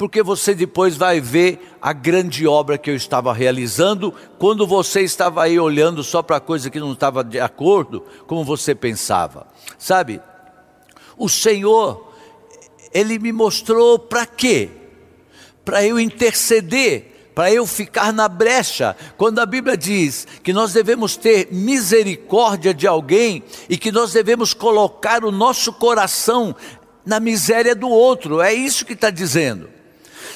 porque 0.00 0.22
você 0.22 0.54
depois 0.54 0.96
vai 0.96 1.20
ver 1.20 1.76
a 1.78 1.92
grande 1.92 2.46
obra 2.46 2.78
que 2.78 2.88
eu 2.88 2.96
estava 2.96 3.34
realizando, 3.34 4.14
quando 4.38 4.66
você 4.66 5.02
estava 5.02 5.42
aí 5.42 5.60
olhando 5.60 6.02
só 6.02 6.22
para 6.22 6.40
coisa 6.40 6.70
que 6.70 6.80
não 6.80 6.94
estava 6.94 7.22
de 7.22 7.38
acordo, 7.38 8.02
como 8.26 8.42
você 8.42 8.74
pensava. 8.74 9.46
Sabe? 9.78 10.22
O 11.18 11.28
Senhor, 11.28 12.14
Ele 12.94 13.18
me 13.18 13.30
mostrou 13.30 13.98
para 13.98 14.24
quê? 14.24 14.70
Para 15.66 15.84
eu 15.84 16.00
interceder, 16.00 17.32
para 17.34 17.52
eu 17.52 17.66
ficar 17.66 18.10
na 18.10 18.26
brecha. 18.26 18.96
Quando 19.18 19.38
a 19.40 19.44
Bíblia 19.44 19.76
diz 19.76 20.26
que 20.42 20.54
nós 20.54 20.72
devemos 20.72 21.14
ter 21.14 21.48
misericórdia 21.52 22.72
de 22.72 22.86
alguém 22.86 23.44
e 23.68 23.76
que 23.76 23.92
nós 23.92 24.14
devemos 24.14 24.54
colocar 24.54 25.26
o 25.26 25.30
nosso 25.30 25.74
coração 25.74 26.56
na 27.04 27.20
miséria 27.20 27.74
do 27.74 27.90
outro, 27.90 28.40
é 28.40 28.54
isso 28.54 28.86
que 28.86 28.94
está 28.94 29.10
dizendo. 29.10 29.79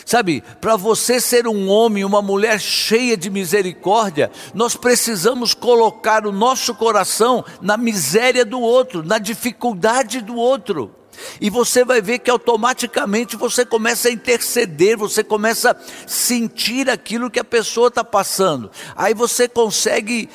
Sabe, 0.05 0.43
para 0.61 0.77
você 0.77 1.19
ser 1.21 1.49
um 1.49 1.69
homem, 1.69 2.05
uma 2.05 2.21
mulher 2.21 2.61
cheia 2.61 3.17
de 3.17 3.31
misericórdia, 3.31 4.31
nós 4.53 4.77
precisamos 4.77 5.55
colocar 5.55 6.27
o 6.27 6.33
nosso 6.33 6.75
coração 6.75 7.45
na 7.61 7.77
miséria 7.77 8.45
do 8.45 8.61
outro, 8.61 9.03
na 9.03 9.19
dificuldade 9.19 10.21
do 10.21 10.37
outro. 10.37 10.95
E 11.41 11.51
você 11.51 11.85
vai 11.85 12.01
ver 12.01 12.19
que 12.19 12.31
automaticamente 12.31 13.37
você 13.37 13.65
começa 13.65 14.09
a 14.09 14.13
interceder, 14.13 14.97
você 14.97 15.23
começa 15.23 15.71
a 15.71 15.77
sentir 16.07 16.91
aquilo 16.91 17.31
que 17.31 17.41
a 17.41 17.45
pessoa 17.45 17.89
está 17.89 18.05
passando. 18.05 18.71
Aí 18.97 19.15
você 19.15 19.49
consegue 19.49 20.29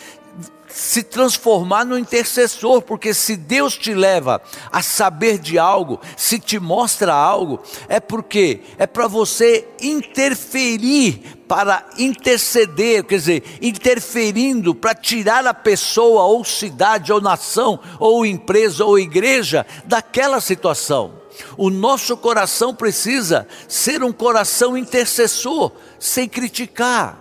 se 0.79 1.03
transformar 1.03 1.83
no 1.83 1.99
intercessor, 1.99 2.81
porque 2.81 3.13
se 3.13 3.35
Deus 3.35 3.77
te 3.77 3.93
leva 3.93 4.41
a 4.71 4.81
saber 4.81 5.37
de 5.37 5.59
algo, 5.59 5.99
se 6.15 6.39
te 6.39 6.57
mostra 6.57 7.13
algo, 7.13 7.61
é 7.89 7.99
porque 7.99 8.61
é 8.77 8.87
para 8.87 9.05
você 9.05 9.67
interferir 9.81 11.37
para 11.49 11.83
interceder, 11.97 13.03
quer 13.03 13.17
dizer, 13.17 13.43
interferindo 13.61 14.73
para 14.73 14.95
tirar 14.95 15.45
a 15.45 15.53
pessoa 15.53 16.23
ou 16.23 16.45
cidade 16.45 17.11
ou 17.11 17.19
nação 17.19 17.79
ou 17.99 18.25
empresa 18.25 18.85
ou 18.85 18.97
igreja 18.97 19.65
daquela 19.83 20.39
situação. 20.39 21.19
O 21.57 21.69
nosso 21.69 22.15
coração 22.15 22.73
precisa 22.73 23.47
ser 23.67 24.01
um 24.01 24.13
coração 24.13 24.77
intercessor, 24.77 25.73
sem 25.99 26.29
criticar, 26.29 27.19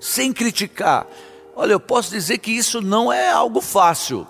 sem 0.00 0.32
criticar. 0.32 1.08
Olha, 1.54 1.72
eu 1.72 1.80
posso 1.80 2.10
dizer 2.10 2.38
que 2.38 2.50
isso 2.50 2.80
não 2.80 3.12
é 3.12 3.30
algo 3.30 3.60
fácil, 3.60 4.26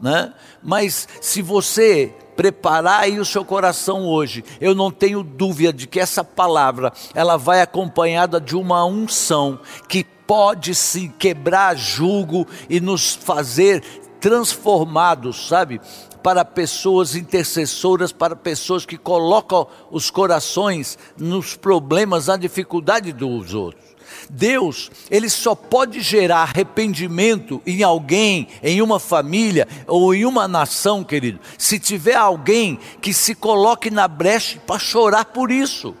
né? 0.00 0.34
Mas 0.62 1.08
se 1.20 1.40
você 1.40 2.14
preparar 2.36 3.00
aí 3.00 3.18
o 3.18 3.24
seu 3.24 3.44
coração 3.44 4.06
hoje, 4.06 4.44
eu 4.60 4.74
não 4.74 4.90
tenho 4.90 5.22
dúvida 5.22 5.72
de 5.72 5.86
que 5.86 5.98
essa 5.98 6.22
palavra, 6.22 6.92
ela 7.14 7.38
vai 7.38 7.62
acompanhada 7.62 8.38
de 8.38 8.54
uma 8.54 8.84
unção 8.84 9.58
que 9.88 10.04
pode 10.04 10.74
se 10.74 11.08
quebrar 11.08 11.76
julgo 11.76 12.46
e 12.68 12.78
nos 12.78 13.14
fazer 13.14 13.82
transformados, 14.20 15.48
sabe? 15.48 15.80
Para 16.22 16.44
pessoas 16.44 17.14
intercessoras, 17.14 18.12
para 18.12 18.36
pessoas 18.36 18.84
que 18.84 18.98
colocam 18.98 19.66
os 19.90 20.10
corações 20.10 20.98
nos 21.16 21.54
problemas, 21.54 22.26
na 22.26 22.36
dificuldade 22.36 23.12
dos 23.12 23.54
outros. 23.54 23.95
Deus, 24.28 24.90
ele 25.10 25.28
só 25.28 25.54
pode 25.54 26.00
gerar 26.00 26.42
arrependimento 26.42 27.62
em 27.66 27.82
alguém, 27.82 28.48
em 28.62 28.82
uma 28.82 28.98
família 28.98 29.66
ou 29.86 30.14
em 30.14 30.24
uma 30.24 30.48
nação, 30.48 31.04
querido, 31.04 31.40
se 31.58 31.78
tiver 31.78 32.16
alguém 32.16 32.78
que 33.00 33.12
se 33.12 33.34
coloque 33.34 33.90
na 33.90 34.08
brecha 34.08 34.60
para 34.66 34.78
chorar 34.78 35.26
por 35.26 35.50
isso. 35.50 35.94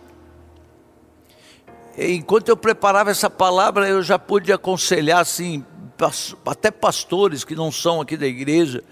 Enquanto 1.98 2.48
eu 2.48 2.56
preparava 2.56 3.10
essa 3.10 3.30
palavra, 3.30 3.88
eu 3.88 4.02
já 4.02 4.18
pude 4.18 4.52
aconselhar 4.52 5.20
assim, 5.20 5.64
até 6.44 6.70
pastores 6.70 7.42
que 7.42 7.54
não 7.54 7.72
são 7.72 8.02
aqui 8.02 8.16
da 8.16 8.26
igreja, 8.26 8.84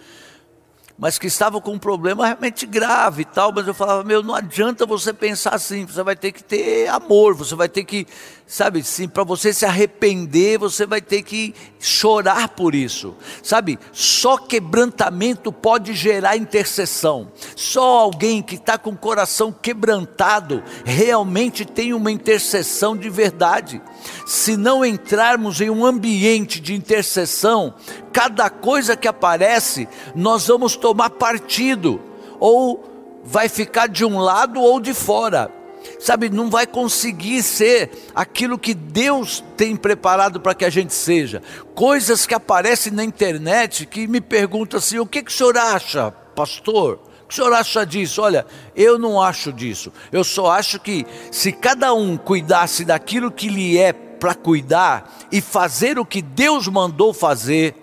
mas 0.96 1.18
que 1.18 1.26
estavam 1.26 1.60
com 1.60 1.72
um 1.72 1.78
problema 1.78 2.24
realmente 2.26 2.64
grave 2.64 3.22
e 3.22 3.24
tal, 3.24 3.52
mas 3.52 3.66
eu 3.66 3.74
falava, 3.74 4.04
meu, 4.04 4.22
não 4.22 4.34
adianta 4.34 4.86
você 4.86 5.12
pensar 5.12 5.54
assim, 5.54 5.84
você 5.84 6.02
vai 6.02 6.14
ter 6.14 6.30
que 6.32 6.42
ter 6.42 6.88
amor, 6.88 7.34
você 7.34 7.54
vai 7.54 7.68
ter 7.68 7.84
que, 7.84 8.06
sabe, 8.46 8.82
sim, 8.82 9.08
para 9.08 9.24
você 9.24 9.52
se 9.52 9.64
arrepender, 9.64 10.58
você 10.58 10.84
vai 10.84 11.00
ter 11.00 11.22
que 11.22 11.54
chorar 11.80 12.48
por 12.48 12.74
isso, 12.74 13.16
sabe, 13.42 13.78
só 13.90 14.36
quebrantamento 14.36 15.50
pode 15.50 15.94
gerar 15.94 16.36
intercessão, 16.36 17.32
só 17.56 18.00
alguém 18.00 18.42
que 18.42 18.56
está 18.56 18.76
com 18.76 18.90
o 18.90 18.96
coração 18.96 19.50
quebrantado, 19.50 20.62
realmente 20.84 21.64
tem 21.64 21.94
uma 21.94 22.12
intercessão 22.12 22.96
de 22.96 23.08
verdade, 23.08 23.80
se 24.26 24.56
não 24.56 24.84
entrarmos 24.84 25.60
em 25.60 25.70
um 25.70 25.84
ambiente 25.84 26.60
de 26.60 26.74
intercessão, 26.74 27.74
cada 28.12 28.50
coisa 28.50 28.94
que 28.94 29.08
aparece, 29.08 29.88
nós 30.14 30.46
vamos 30.46 30.76
tomar 30.76 31.10
partido, 31.10 32.00
ou 32.38 32.84
vai 33.24 33.48
ficar 33.48 33.88
de 33.88 34.04
um 34.04 34.18
lado 34.18 34.60
ou 34.60 34.78
de 34.78 34.92
fora. 34.92 35.63
Sabe, 35.98 36.28
não 36.28 36.50
vai 36.50 36.66
conseguir 36.66 37.42
ser 37.42 37.90
aquilo 38.14 38.58
que 38.58 38.74
Deus 38.74 39.42
tem 39.56 39.76
preparado 39.76 40.40
para 40.40 40.54
que 40.54 40.64
a 40.64 40.70
gente 40.70 40.92
seja. 40.92 41.42
Coisas 41.74 42.26
que 42.26 42.34
aparecem 42.34 42.92
na 42.92 43.04
internet 43.04 43.86
que 43.86 44.06
me 44.06 44.20
perguntam 44.20 44.78
assim: 44.78 44.98
o 44.98 45.06
que, 45.06 45.22
que 45.22 45.30
o 45.30 45.34
senhor 45.34 45.56
acha, 45.56 46.10
pastor? 46.10 47.00
O 47.24 47.26
que 47.28 47.34
o 47.34 47.36
senhor 47.36 47.52
acha 47.52 47.84
disso? 47.86 48.20
Olha, 48.20 48.46
eu 48.76 48.98
não 48.98 49.20
acho 49.20 49.52
disso. 49.52 49.92
Eu 50.12 50.24
só 50.24 50.50
acho 50.50 50.78
que 50.78 51.06
se 51.30 51.52
cada 51.52 51.92
um 51.94 52.16
cuidasse 52.16 52.84
daquilo 52.84 53.30
que 53.30 53.48
lhe 53.48 53.78
é 53.78 53.92
para 53.92 54.34
cuidar 54.34 55.26
e 55.30 55.40
fazer 55.40 55.98
o 55.98 56.04
que 56.04 56.22
Deus 56.22 56.68
mandou 56.68 57.12
fazer, 57.12 57.74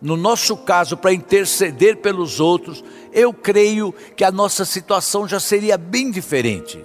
no 0.00 0.16
nosso 0.16 0.56
caso, 0.56 0.96
para 0.96 1.12
interceder 1.12 1.98
pelos 1.98 2.40
outros, 2.40 2.82
eu 3.12 3.32
creio 3.34 3.92
que 4.16 4.24
a 4.24 4.30
nossa 4.30 4.64
situação 4.64 5.28
já 5.28 5.38
seria 5.38 5.76
bem 5.76 6.10
diferente. 6.10 6.82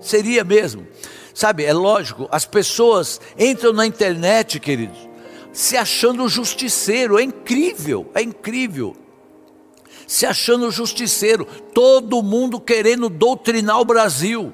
Seria 0.00 0.42
mesmo. 0.44 0.86
Sabe, 1.34 1.64
é 1.64 1.72
lógico, 1.72 2.28
as 2.30 2.44
pessoas 2.44 3.20
entram 3.38 3.72
na 3.72 3.86
internet, 3.86 4.58
queridos, 4.58 5.08
se 5.52 5.76
achando 5.76 6.28
justiceiro, 6.28 7.18
é 7.18 7.22
incrível, 7.22 8.10
é 8.14 8.22
incrível. 8.22 8.96
se 10.06 10.26
achando 10.26 10.70
justiceiro, 10.72 11.44
todo 11.72 12.20
mundo 12.20 12.60
querendo 12.60 13.08
doutrinar 13.08 13.80
o 13.80 13.84
Brasil. 13.84 14.52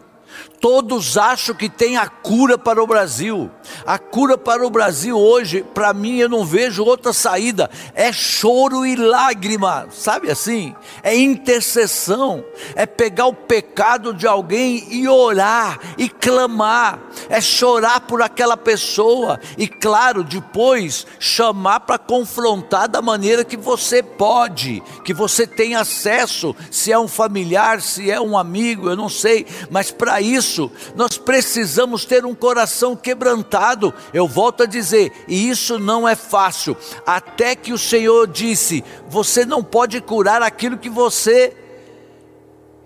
Todos 0.61 1.19
acham 1.19 1.55
que 1.55 1.69
tem 1.69 1.97
a 1.97 2.09
cura 2.09 2.57
para 2.57 2.83
o 2.83 2.87
Brasil. 2.87 3.51
A 3.85 3.99
cura 3.99 4.39
para 4.39 4.67
o 4.67 4.71
Brasil 4.71 5.17
hoje, 5.17 5.65
para 5.75 5.93
mim, 5.93 6.17
eu 6.17 6.29
não 6.29 6.45
vejo 6.45 6.85
outra 6.85 7.13
saída. 7.13 7.71
É 7.95 8.13
choro 8.13 8.87
e 8.87 8.97
lágrima, 8.97 9.87
sabe 9.91 10.31
assim? 10.31 10.75
É 11.03 11.15
intercessão. 11.15 12.45
É 12.75 12.87
pegar 12.87 13.27
o 13.27 13.35
pecado 13.35 14.15
de 14.15 14.27
alguém 14.27 14.87
e 14.91 15.07
orar 15.09 15.79
e 15.99 16.09
clamar. 16.09 16.99
É 17.29 17.41
chorar 17.41 18.01
por 18.01 18.23
aquela 18.23 18.57
pessoa 18.57 19.39
e, 19.59 19.69
claro, 19.69 20.25
depois 20.25 21.07
chamar 21.19 21.81
para 21.81 21.99
confrontar 21.99 22.89
da 22.89 23.03
maneira 23.03 23.45
que 23.45 23.57
você 23.57 24.03
pode, 24.03 24.83
que 25.05 25.13
você 25.13 25.47
tem 25.47 25.75
acesso. 25.75 26.55
Se 26.71 26.91
é 26.91 26.99
um 26.99 27.09
familiar, 27.09 27.81
se 27.83 28.11
é 28.11 28.21
um 28.21 28.37
amigo, 28.39 28.89
eu 28.89 28.97
não 28.97 29.09
sei. 29.09 29.47
Mas 29.71 29.91
para 29.91 30.21
isso, 30.21 30.56
nós 30.95 31.19
precisamos 31.19 32.05
ter 32.05 32.25
um 32.25 32.35
coração 32.35 32.97
quebrantado. 32.97 33.93
Eu 34.13 34.27
volto 34.27 34.63
a 34.63 34.67
dizer, 34.67 35.13
e 35.29 35.49
isso 35.49 35.79
não 35.79 36.09
é 36.09 36.15
fácil. 36.15 36.77
Até 37.07 37.55
que 37.55 37.73
o 37.73 37.79
Senhor 37.79 38.27
disse: 38.27 38.85
você 39.09 39.45
não 39.45 39.63
pode 39.63 40.01
curar 40.01 40.43
aquilo 40.43 40.79
que 40.79 40.91
você 40.91 41.57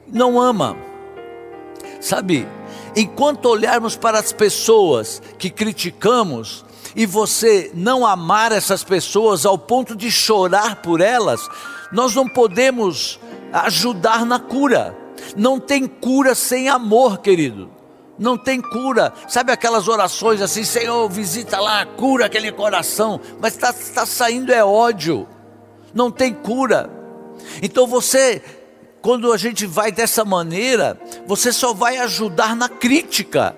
não 0.06 0.40
ama. 0.40 0.76
Sabe, 2.00 2.48
enquanto 2.96 3.46
olharmos 3.46 3.96
para 3.96 4.18
as 4.18 4.32
pessoas 4.32 5.22
que 5.38 5.50
criticamos, 5.50 6.64
e 6.94 7.06
você 7.06 7.70
não 7.74 8.04
amar 8.04 8.52
essas 8.52 8.82
pessoas 8.82 9.46
ao 9.46 9.56
ponto 9.56 9.94
de 9.94 10.10
chorar 10.10 10.76
por 10.76 11.00
elas, 11.00 11.40
nós 11.92 12.14
não 12.14 12.28
podemos 12.28 13.20
ajudar 13.52 14.24
na 14.24 14.38
cura. 14.38 14.96
Não 15.36 15.58
tem 15.58 15.86
cura 15.86 16.34
sem 16.34 16.68
amor, 16.68 17.18
querido. 17.18 17.70
Não 18.18 18.36
tem 18.36 18.60
cura. 18.60 19.14
Sabe 19.28 19.50
aquelas 19.50 19.88
orações 19.88 20.42
assim, 20.42 20.62
Senhor, 20.62 21.08
visita 21.08 21.58
lá, 21.58 21.86
cura 21.86 22.26
aquele 22.26 22.52
coração. 22.52 23.18
Mas 23.40 23.54
está 23.54 23.72
tá 23.72 24.04
saindo 24.04 24.52
é 24.52 24.62
ódio. 24.62 25.26
Não 25.94 26.10
tem 26.10 26.34
cura. 26.34 26.90
Então 27.62 27.86
você, 27.86 28.42
quando 29.00 29.32
a 29.32 29.38
gente 29.38 29.64
vai 29.64 29.90
dessa 29.90 30.24
maneira, 30.24 31.00
você 31.26 31.50
só 31.50 31.72
vai 31.72 31.96
ajudar 31.96 32.54
na 32.54 32.68
crítica. 32.68 33.56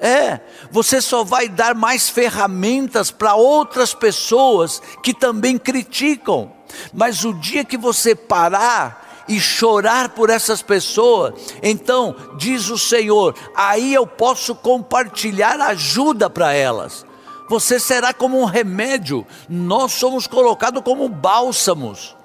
É, 0.00 0.40
você 0.70 1.02
só 1.02 1.22
vai 1.22 1.46
dar 1.46 1.74
mais 1.74 2.08
ferramentas 2.08 3.10
para 3.10 3.34
outras 3.34 3.92
pessoas 3.92 4.80
que 5.02 5.12
também 5.12 5.58
criticam. 5.58 6.50
Mas 6.90 7.22
o 7.22 7.34
dia 7.34 7.66
que 7.66 7.76
você 7.76 8.14
parar 8.14 9.09
e 9.30 9.38
chorar 9.38 10.08
por 10.08 10.28
essas 10.28 10.60
pessoas, 10.60 11.34
então, 11.62 12.16
diz 12.36 12.68
o 12.68 12.76
Senhor, 12.76 13.32
aí 13.54 13.94
eu 13.94 14.04
posso 14.04 14.56
compartilhar 14.56 15.60
ajuda 15.60 16.28
para 16.28 16.52
elas. 16.52 17.06
Você 17.48 17.78
será 17.78 18.12
como 18.12 18.40
um 18.40 18.44
remédio, 18.44 19.24
nós 19.48 19.92
somos 19.92 20.26
colocados 20.26 20.82
como 20.82 21.08
bálsamos. 21.08 22.16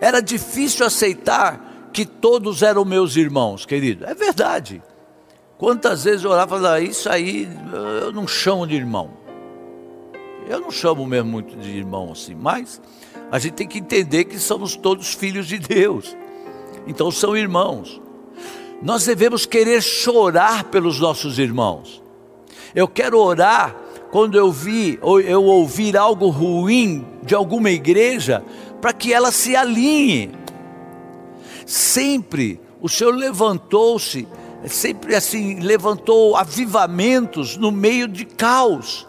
Era 0.00 0.20
difícil 0.20 0.84
aceitar 0.84 1.88
que 1.92 2.04
todos 2.04 2.62
eram 2.62 2.84
meus 2.84 3.14
irmãos, 3.14 3.64
querido, 3.64 4.04
é 4.04 4.12
verdade. 4.12 4.82
Quantas 5.56 6.02
vezes 6.02 6.24
eu 6.24 6.32
orava 6.32 6.56
e 6.56 6.58
falava, 6.58 6.80
isso 6.80 7.08
aí 7.08 7.48
eu 8.02 8.10
não 8.10 8.26
chamo 8.26 8.66
de 8.66 8.74
irmão. 8.74 9.12
Eu 10.48 10.60
não 10.60 10.72
chamo 10.72 11.06
mesmo 11.06 11.30
muito 11.30 11.56
de 11.56 11.70
irmão 11.70 12.10
assim, 12.10 12.34
mas 12.34 12.82
a 13.30 13.38
gente 13.38 13.54
tem 13.54 13.68
que 13.68 13.78
entender 13.78 14.24
que 14.24 14.36
somos 14.36 14.74
todos 14.74 15.14
filhos 15.14 15.46
de 15.46 15.60
Deus 15.60 16.16
então 16.86 17.10
são 17.10 17.36
irmãos. 17.36 18.00
Nós 18.82 19.04
devemos 19.04 19.46
querer 19.46 19.82
chorar 19.82 20.64
pelos 20.64 21.00
nossos 21.00 21.38
irmãos. 21.38 22.02
Eu 22.74 22.86
quero 22.88 23.18
orar 23.18 23.74
quando 24.10 24.36
eu 24.36 24.52
vi 24.52 24.98
ou 25.00 25.20
eu 25.20 25.44
ouvir 25.44 25.96
algo 25.96 26.28
ruim 26.28 27.06
de 27.22 27.34
alguma 27.34 27.70
igreja, 27.70 28.44
para 28.80 28.92
que 28.92 29.12
ela 29.12 29.32
se 29.32 29.56
alinhe. 29.56 30.30
Sempre 31.66 32.60
o 32.80 32.88
Senhor 32.88 33.14
levantou-se, 33.14 34.28
sempre 34.66 35.14
assim, 35.14 35.60
levantou 35.60 36.36
avivamentos 36.36 37.56
no 37.56 37.72
meio 37.72 38.06
de 38.06 38.24
caos 38.24 39.06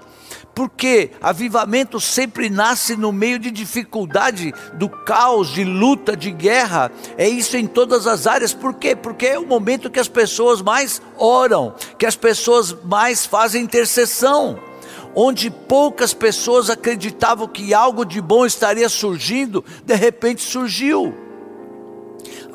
porque 0.56 1.12
avivamento 1.22 2.00
sempre 2.00 2.50
nasce 2.50 2.96
no 2.96 3.12
meio 3.12 3.38
de 3.38 3.52
dificuldade, 3.52 4.54
do 4.74 4.88
caos, 4.88 5.50
de 5.50 5.66
luta, 5.66 6.16
de 6.16 6.32
guerra. 6.32 6.90
É 7.18 7.28
isso 7.28 7.58
em 7.58 7.68
todas 7.68 8.08
as 8.08 8.26
áreas. 8.26 8.54
Por 8.54 8.74
quê? 8.74 8.96
Porque 8.96 9.28
é 9.28 9.38
o 9.38 9.46
momento 9.46 9.90
que 9.92 10.00
as 10.00 10.08
pessoas 10.08 10.62
mais 10.62 11.02
oram, 11.18 11.76
que 12.00 12.06
as 12.06 12.16
pessoas 12.16 12.74
mais 12.86 13.26
fazem 13.26 13.64
intercessão. 13.64 14.58
Onde 15.14 15.50
poucas 15.50 16.14
pessoas 16.14 16.70
acreditavam 16.70 17.48
que 17.48 17.74
algo 17.74 18.06
de 18.06 18.22
bom 18.22 18.46
estaria 18.46 18.88
surgindo, 18.88 19.64
de 19.86 19.96
repente 19.96 20.42
surgiu. 20.42 21.25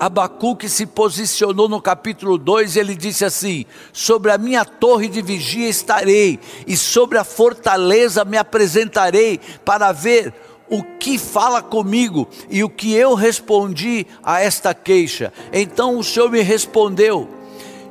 Abacuque 0.00 0.66
se 0.66 0.86
posicionou 0.86 1.68
no 1.68 1.78
capítulo 1.78 2.38
2 2.38 2.74
e 2.74 2.78
ele 2.78 2.96
disse 2.96 3.22
assim: 3.22 3.66
Sobre 3.92 4.32
a 4.32 4.38
minha 4.38 4.64
torre 4.64 5.08
de 5.08 5.20
vigia 5.20 5.68
estarei, 5.68 6.40
e 6.66 6.74
sobre 6.74 7.18
a 7.18 7.24
fortaleza 7.24 8.24
me 8.24 8.38
apresentarei, 8.38 9.38
para 9.62 9.92
ver 9.92 10.32
o 10.70 10.82
que 10.98 11.18
fala 11.18 11.60
comigo 11.60 12.26
e 12.48 12.64
o 12.64 12.70
que 12.70 12.94
eu 12.94 13.12
respondi 13.12 14.06
a 14.22 14.40
esta 14.40 14.72
queixa. 14.72 15.34
Então 15.52 15.98
o 15.98 16.02
Senhor 16.02 16.30
me 16.30 16.40
respondeu: 16.40 17.28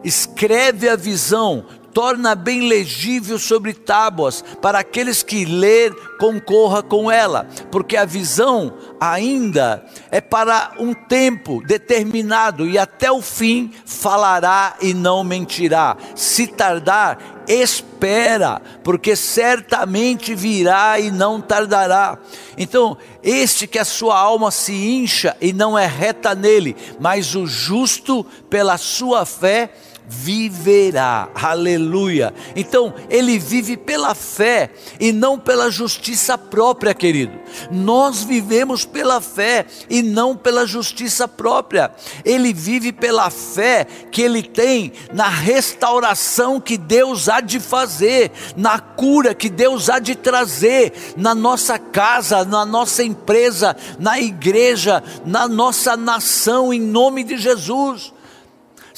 Escreve 0.04 0.90
a 0.90 0.96
visão, 0.96 1.64
torna 1.94 2.36
bem 2.36 2.68
legível 2.68 3.40
sobre 3.40 3.74
tábuas, 3.74 4.44
para 4.62 4.80
aqueles 4.80 5.24
que 5.24 5.46
ler, 5.46 5.94
concorra 6.20 6.84
com 6.84 7.10
ela, 7.10 7.48
porque 7.72 7.96
a 7.96 8.06
visão 8.06 8.74
ainda 9.00 9.86
é 10.12 10.20
para 10.20 10.74
um 10.78 10.94
tempo 10.94 11.64
determinado 11.66 12.68
e 12.68 12.78
até 12.78 13.12
o 13.12 13.22
fim 13.22 13.72
falará 13.86 14.76
e 14.82 14.94
não 14.94 15.24
mentirá. 15.24 15.96
Se 16.16 16.46
tardar, 16.46 17.18
espera, 17.48 18.62
porque 18.84 19.16
certamente 19.16 20.36
virá 20.36 21.00
e 21.00 21.10
não 21.10 21.40
tardará. 21.40 22.18
Então, 22.58 22.98
este 23.24 23.66
que 23.66 23.80
a 23.80 23.86
sua 23.86 24.20
alma 24.20 24.52
se 24.52 24.74
incha 24.74 25.36
e 25.40 25.54
não 25.54 25.78
é 25.78 25.86
reta 25.86 26.36
nele, 26.36 26.76
mas 27.00 27.34
o 27.36 27.48
justo 27.48 28.26
pela 28.50 28.78
sua 28.78 29.26
fé 29.26 29.72
viverá. 30.10 31.30
Aleluia. 31.36 32.34
Então, 32.56 32.94
ele 33.10 33.38
vive 33.38 33.78
pela 33.78 34.16
fé 34.16 34.72
e 35.00 35.12
não 35.12 35.38
pela 35.38 35.70
justiça 35.70 36.36
própria, 36.36 36.96
querido. 36.96 37.38
Nós 37.72 38.24
vivemos 38.24 38.86
pela 38.86 39.22
fé 39.22 39.68
e 39.88 40.02
não 40.02 40.36
pela 40.36 40.66
justiça 40.66 41.28
própria. 41.28 41.92
Ele 42.26 42.52
vive 42.52 42.92
pela 42.92 43.30
fé 43.30 43.86
que 44.12 44.24
ele 44.24 44.42
tem 44.42 44.92
na 45.14 45.30
restauração 45.30 46.60
que 46.60 46.76
Deus 46.78 47.30
há 47.30 47.40
de 47.40 47.60
fazer, 47.60 48.32
na 48.58 48.80
cura 48.80 49.36
que 49.36 49.50
Deus 49.50 49.90
há 49.90 50.00
de 50.00 50.16
trazer 50.16 50.92
na 51.16 51.36
nossa 51.36 51.78
casa, 51.78 52.44
na 52.44 52.66
nossa 52.66 53.04
empresa, 53.04 53.78
na 54.00 54.20
igreja, 54.20 55.04
na 55.24 55.48
nossa 55.48 55.96
nação, 55.96 56.74
em 56.74 56.82
nome 56.82 57.24
de 57.24 57.38
Jesus 57.38 58.12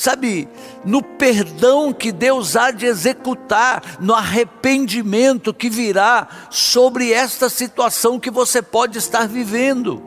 sabe, 0.01 0.47
no 0.83 1.03
perdão 1.03 1.93
que 1.93 2.11
Deus 2.11 2.55
há 2.55 2.71
de 2.71 2.87
executar, 2.87 3.97
no 3.99 4.15
arrependimento 4.15 5.53
que 5.53 5.69
virá 5.69 6.27
sobre 6.49 7.11
esta 7.11 7.49
situação 7.49 8.19
que 8.19 8.31
você 8.31 8.63
pode 8.63 8.97
estar 8.97 9.27
vivendo. 9.27 10.01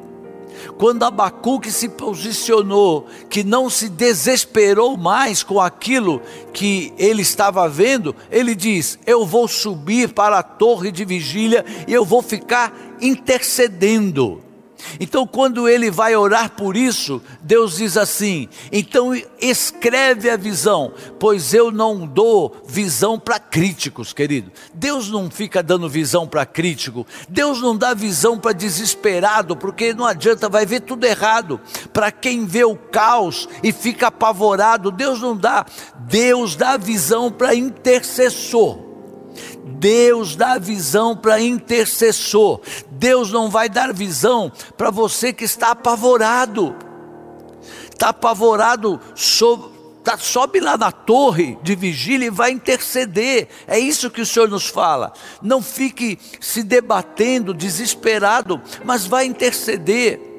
Quando 0.76 1.04
Abacuque 1.04 1.70
se 1.70 1.88
posicionou, 1.88 3.06
que 3.30 3.44
não 3.44 3.70
se 3.70 3.88
desesperou 3.88 4.96
mais 4.96 5.42
com 5.44 5.60
aquilo 5.60 6.20
que 6.52 6.92
ele 6.98 7.22
estava 7.22 7.68
vendo, 7.68 8.16
ele 8.30 8.54
diz: 8.54 8.98
Eu 9.06 9.24
vou 9.24 9.46
subir 9.46 10.08
para 10.12 10.38
a 10.38 10.42
torre 10.42 10.90
de 10.90 11.04
vigília 11.04 11.64
e 11.86 11.92
eu 11.92 12.04
vou 12.04 12.22
ficar 12.22 12.72
intercedendo. 13.00 14.43
Então, 15.00 15.26
quando 15.26 15.68
ele 15.68 15.90
vai 15.90 16.14
orar 16.16 16.50
por 16.50 16.76
isso, 16.76 17.22
Deus 17.42 17.76
diz 17.76 17.96
assim: 17.96 18.48
então 18.72 19.12
escreve 19.40 20.30
a 20.30 20.36
visão, 20.36 20.92
pois 21.18 21.52
eu 21.54 21.70
não 21.70 22.06
dou 22.06 22.56
visão 22.66 23.18
para 23.18 23.38
críticos, 23.38 24.12
querido. 24.12 24.50
Deus 24.72 25.10
não 25.10 25.30
fica 25.30 25.62
dando 25.62 25.88
visão 25.88 26.26
para 26.26 26.46
crítico, 26.46 27.06
Deus 27.28 27.60
não 27.60 27.76
dá 27.76 27.94
visão 27.94 28.38
para 28.38 28.52
desesperado, 28.52 29.56
porque 29.56 29.94
não 29.94 30.06
adianta, 30.06 30.48
vai 30.48 30.66
ver 30.66 30.80
tudo 30.80 31.04
errado. 31.04 31.60
Para 31.92 32.10
quem 32.10 32.46
vê 32.46 32.64
o 32.64 32.76
caos 32.76 33.48
e 33.62 33.72
fica 33.72 34.08
apavorado, 34.08 34.90
Deus 34.90 35.20
não 35.20 35.36
dá, 35.36 35.66
Deus 36.00 36.56
dá 36.56 36.76
visão 36.76 37.30
para 37.30 37.54
intercessor. 37.54 38.93
Deus 39.64 40.36
dá 40.36 40.58
visão 40.58 41.16
para 41.16 41.40
intercessor. 41.40 42.60
Deus 42.90 43.32
não 43.32 43.48
vai 43.50 43.68
dar 43.68 43.92
visão 43.92 44.52
para 44.76 44.90
você 44.90 45.32
que 45.32 45.44
está 45.44 45.70
apavorado. 45.70 46.76
está 47.90 48.10
apavorado, 48.10 49.00
tá, 50.02 50.18
sobe 50.18 50.60
lá 50.60 50.76
na 50.76 50.92
torre 50.92 51.58
de 51.62 51.74
vigília 51.74 52.26
e 52.26 52.30
vai 52.30 52.50
interceder. 52.50 53.48
É 53.66 53.78
isso 53.78 54.10
que 54.10 54.20
o 54.20 54.26
Senhor 54.26 54.48
nos 54.48 54.66
fala. 54.66 55.12
Não 55.40 55.62
fique 55.62 56.18
se 56.40 56.62
debatendo, 56.62 57.54
desesperado, 57.54 58.60
mas 58.84 59.06
vai 59.06 59.24
interceder 59.24 60.34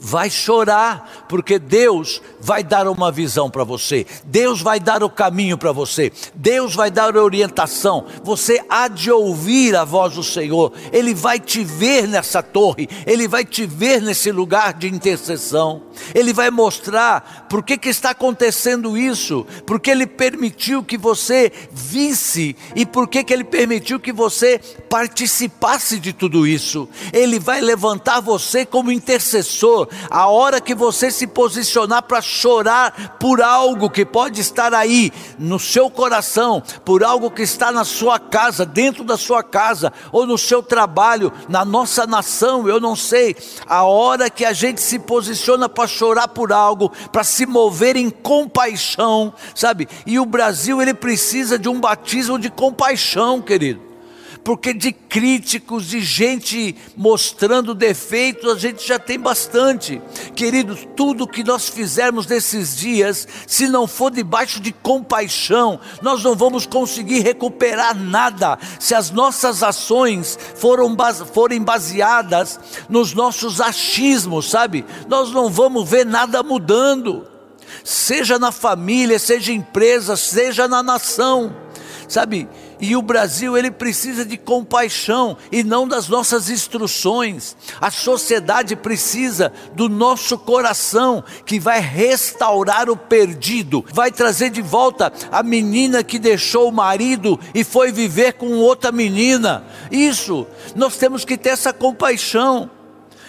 vai 0.00 0.30
chorar, 0.30 1.26
porque 1.28 1.58
Deus 1.58 2.22
vai 2.40 2.62
dar 2.62 2.88
uma 2.88 3.12
visão 3.12 3.50
para 3.50 3.64
você, 3.64 4.06
Deus 4.24 4.60
vai 4.62 4.80
dar 4.80 5.02
o 5.02 5.10
caminho 5.10 5.58
para 5.58 5.72
você, 5.72 6.12
Deus 6.34 6.74
vai 6.74 6.90
dar 6.90 7.16
orientação. 7.16 8.06
Você 8.22 8.62
há 8.68 8.88
de 8.88 9.10
ouvir 9.10 9.76
a 9.76 9.84
voz 9.84 10.14
do 10.14 10.22
Senhor, 10.22 10.72
Ele 10.92 11.14
vai 11.14 11.38
te 11.38 11.64
ver 11.64 12.06
nessa 12.06 12.42
torre, 12.42 12.88
Ele 13.06 13.28
vai 13.28 13.44
te 13.44 13.66
ver 13.66 14.00
nesse 14.00 14.32
lugar 14.32 14.74
de 14.74 14.88
intercessão, 14.88 15.82
Ele 16.14 16.32
vai 16.32 16.50
mostrar 16.50 17.46
por 17.48 17.62
que, 17.62 17.76
que 17.76 17.88
está 17.88 18.10
acontecendo 18.10 18.96
isso, 18.96 19.46
porque 19.66 19.90
Ele 19.90 20.06
permitiu 20.06 20.82
que 20.82 20.96
você 20.96 21.52
visse 21.70 22.56
e 22.74 22.86
por 22.86 23.08
que, 23.08 23.24
que 23.24 23.32
Ele 23.32 23.44
permitiu 23.44 24.00
que 24.00 24.12
você 24.12 24.60
participasse 24.88 25.98
de 25.98 26.12
tudo 26.12 26.46
isso. 26.46 26.88
Ele 27.12 27.38
vai 27.38 27.60
levantar 27.60 28.20
você 28.20 28.64
como 28.64 28.92
intercessor. 28.92 29.88
A 30.10 30.26
hora 30.26 30.60
que 30.60 30.74
você 30.74 31.10
se 31.10 31.26
posicionar 31.26 32.02
para 32.02 32.22
chorar 32.30 33.16
por 33.18 33.42
algo 33.42 33.90
que 33.90 34.04
pode 34.04 34.40
estar 34.40 34.72
aí 34.72 35.12
no 35.38 35.58
seu 35.58 35.90
coração, 35.90 36.62
por 36.84 37.02
algo 37.02 37.30
que 37.30 37.42
está 37.42 37.72
na 37.72 37.84
sua 37.84 38.18
casa, 38.18 38.64
dentro 38.64 39.02
da 39.02 39.16
sua 39.16 39.42
casa, 39.42 39.92
ou 40.12 40.26
no 40.26 40.38
seu 40.38 40.62
trabalho, 40.62 41.32
na 41.48 41.64
nossa 41.64 42.06
nação, 42.06 42.68
eu 42.68 42.80
não 42.80 42.94
sei, 42.94 43.36
a 43.66 43.82
hora 43.84 44.30
que 44.30 44.44
a 44.44 44.52
gente 44.52 44.80
se 44.80 44.98
posiciona 44.98 45.68
para 45.68 45.88
chorar 45.88 46.28
por 46.28 46.52
algo, 46.52 46.90
para 47.10 47.24
se 47.24 47.44
mover 47.44 47.96
em 47.96 48.08
compaixão, 48.08 49.32
sabe? 49.54 49.88
E 50.06 50.18
o 50.18 50.24
Brasil 50.24 50.80
ele 50.80 50.94
precisa 50.94 51.58
de 51.58 51.68
um 51.68 51.80
batismo 51.80 52.38
de 52.38 52.50
compaixão, 52.50 53.42
querido 53.42 53.89
porque 54.42 54.72
de 54.72 54.92
críticos, 54.92 55.86
de 55.86 56.00
gente 56.00 56.74
mostrando 56.96 57.74
defeitos, 57.74 58.50
a 58.50 58.58
gente 58.58 58.86
já 58.86 58.98
tem 58.98 59.18
bastante. 59.18 60.00
Queridos, 60.34 60.86
tudo 60.96 61.26
que 61.26 61.44
nós 61.44 61.68
fizermos 61.68 62.26
nesses 62.26 62.76
dias, 62.76 63.28
se 63.46 63.68
não 63.68 63.86
for 63.86 64.10
debaixo 64.10 64.60
de 64.60 64.72
compaixão, 64.72 65.80
nós 66.00 66.22
não 66.22 66.34
vamos 66.34 66.66
conseguir 66.66 67.20
recuperar 67.20 67.94
nada. 67.94 68.58
Se 68.78 68.94
as 68.94 69.10
nossas 69.10 69.62
ações 69.62 70.38
foram, 70.56 70.96
forem 71.32 71.62
baseadas 71.62 72.58
nos 72.88 73.12
nossos 73.14 73.60
achismos, 73.60 74.50
sabe? 74.50 74.84
Nós 75.08 75.30
não 75.30 75.50
vamos 75.50 75.88
ver 75.88 76.06
nada 76.06 76.42
mudando. 76.42 77.26
Seja 77.84 78.38
na 78.38 78.50
família, 78.50 79.18
seja 79.18 79.52
em 79.52 79.56
empresa, 79.56 80.16
seja 80.16 80.66
na 80.66 80.82
nação, 80.82 81.54
sabe? 82.08 82.48
E 82.80 82.96
o 82.96 83.02
Brasil 83.02 83.56
ele 83.56 83.70
precisa 83.70 84.24
de 84.24 84.36
compaixão 84.36 85.36
e 85.52 85.62
não 85.62 85.86
das 85.86 86.08
nossas 86.08 86.48
instruções. 86.48 87.56
A 87.80 87.90
sociedade 87.90 88.74
precisa 88.74 89.52
do 89.74 89.88
nosso 89.88 90.38
coração 90.38 91.22
que 91.44 91.60
vai 91.60 91.80
restaurar 91.80 92.88
o 92.88 92.96
perdido, 92.96 93.84
vai 93.92 94.10
trazer 94.10 94.50
de 94.50 94.62
volta 94.62 95.12
a 95.30 95.42
menina 95.42 96.02
que 96.02 96.18
deixou 96.18 96.68
o 96.68 96.72
marido 96.72 97.38
e 97.54 97.62
foi 97.62 97.92
viver 97.92 98.34
com 98.34 98.58
outra 98.58 98.90
menina. 98.90 99.64
Isso, 99.90 100.46
nós 100.74 100.96
temos 100.96 101.24
que 101.24 101.36
ter 101.36 101.50
essa 101.50 101.72
compaixão. 101.72 102.70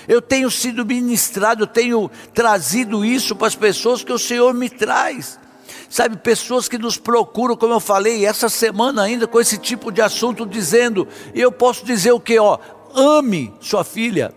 Eu 0.07 0.21
tenho 0.21 0.49
sido 0.49 0.85
ministrado, 0.85 1.63
eu 1.63 1.67
tenho 1.67 2.09
trazido 2.33 3.05
isso 3.05 3.35
para 3.35 3.47
as 3.47 3.55
pessoas 3.55 4.03
que 4.03 4.11
o 4.11 4.19
Senhor 4.19 4.53
me 4.53 4.69
traz. 4.69 5.39
Sabe, 5.89 6.17
pessoas 6.17 6.67
que 6.67 6.77
nos 6.77 6.97
procuram, 6.97 7.55
como 7.55 7.73
eu 7.73 7.79
falei, 7.79 8.25
essa 8.25 8.49
semana 8.49 9.03
ainda 9.03 9.27
com 9.27 9.39
esse 9.39 9.57
tipo 9.57 9.91
de 9.91 10.01
assunto, 10.01 10.45
dizendo, 10.45 11.07
e 11.33 11.41
eu 11.41 11.51
posso 11.51 11.85
dizer 11.85 12.11
o 12.11 12.19
que, 12.19 12.39
ó, 12.39 12.57
ame 12.95 13.53
sua 13.59 13.83
filha, 13.83 14.33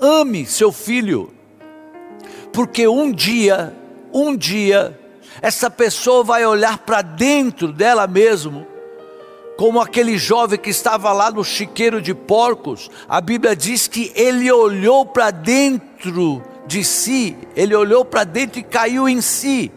ame 0.00 0.44
seu 0.46 0.72
filho, 0.72 1.32
porque 2.52 2.88
um 2.88 3.12
dia, 3.12 3.74
um 4.12 4.36
dia, 4.36 4.98
essa 5.42 5.70
pessoa 5.70 6.24
vai 6.24 6.44
olhar 6.46 6.78
para 6.78 7.02
dentro 7.02 7.72
dela 7.72 8.06
mesmo, 8.06 8.66
como 9.56 9.80
aquele 9.80 10.18
jovem 10.18 10.58
que 10.58 10.70
estava 10.70 11.12
lá 11.12 11.30
no 11.30 11.42
chiqueiro 11.42 12.00
de 12.00 12.14
porcos, 12.14 12.90
a 13.08 13.20
Bíblia 13.20 13.56
diz 13.56 13.88
que 13.88 14.12
ele 14.14 14.50
olhou 14.52 15.06
para 15.06 15.30
dentro 15.30 16.42
de 16.66 16.84
si, 16.84 17.36
ele 17.54 17.74
olhou 17.74 18.04
para 18.04 18.24
dentro 18.24 18.58
e 18.58 18.62
caiu 18.62 19.08
em 19.08 19.20
si. 19.20 19.72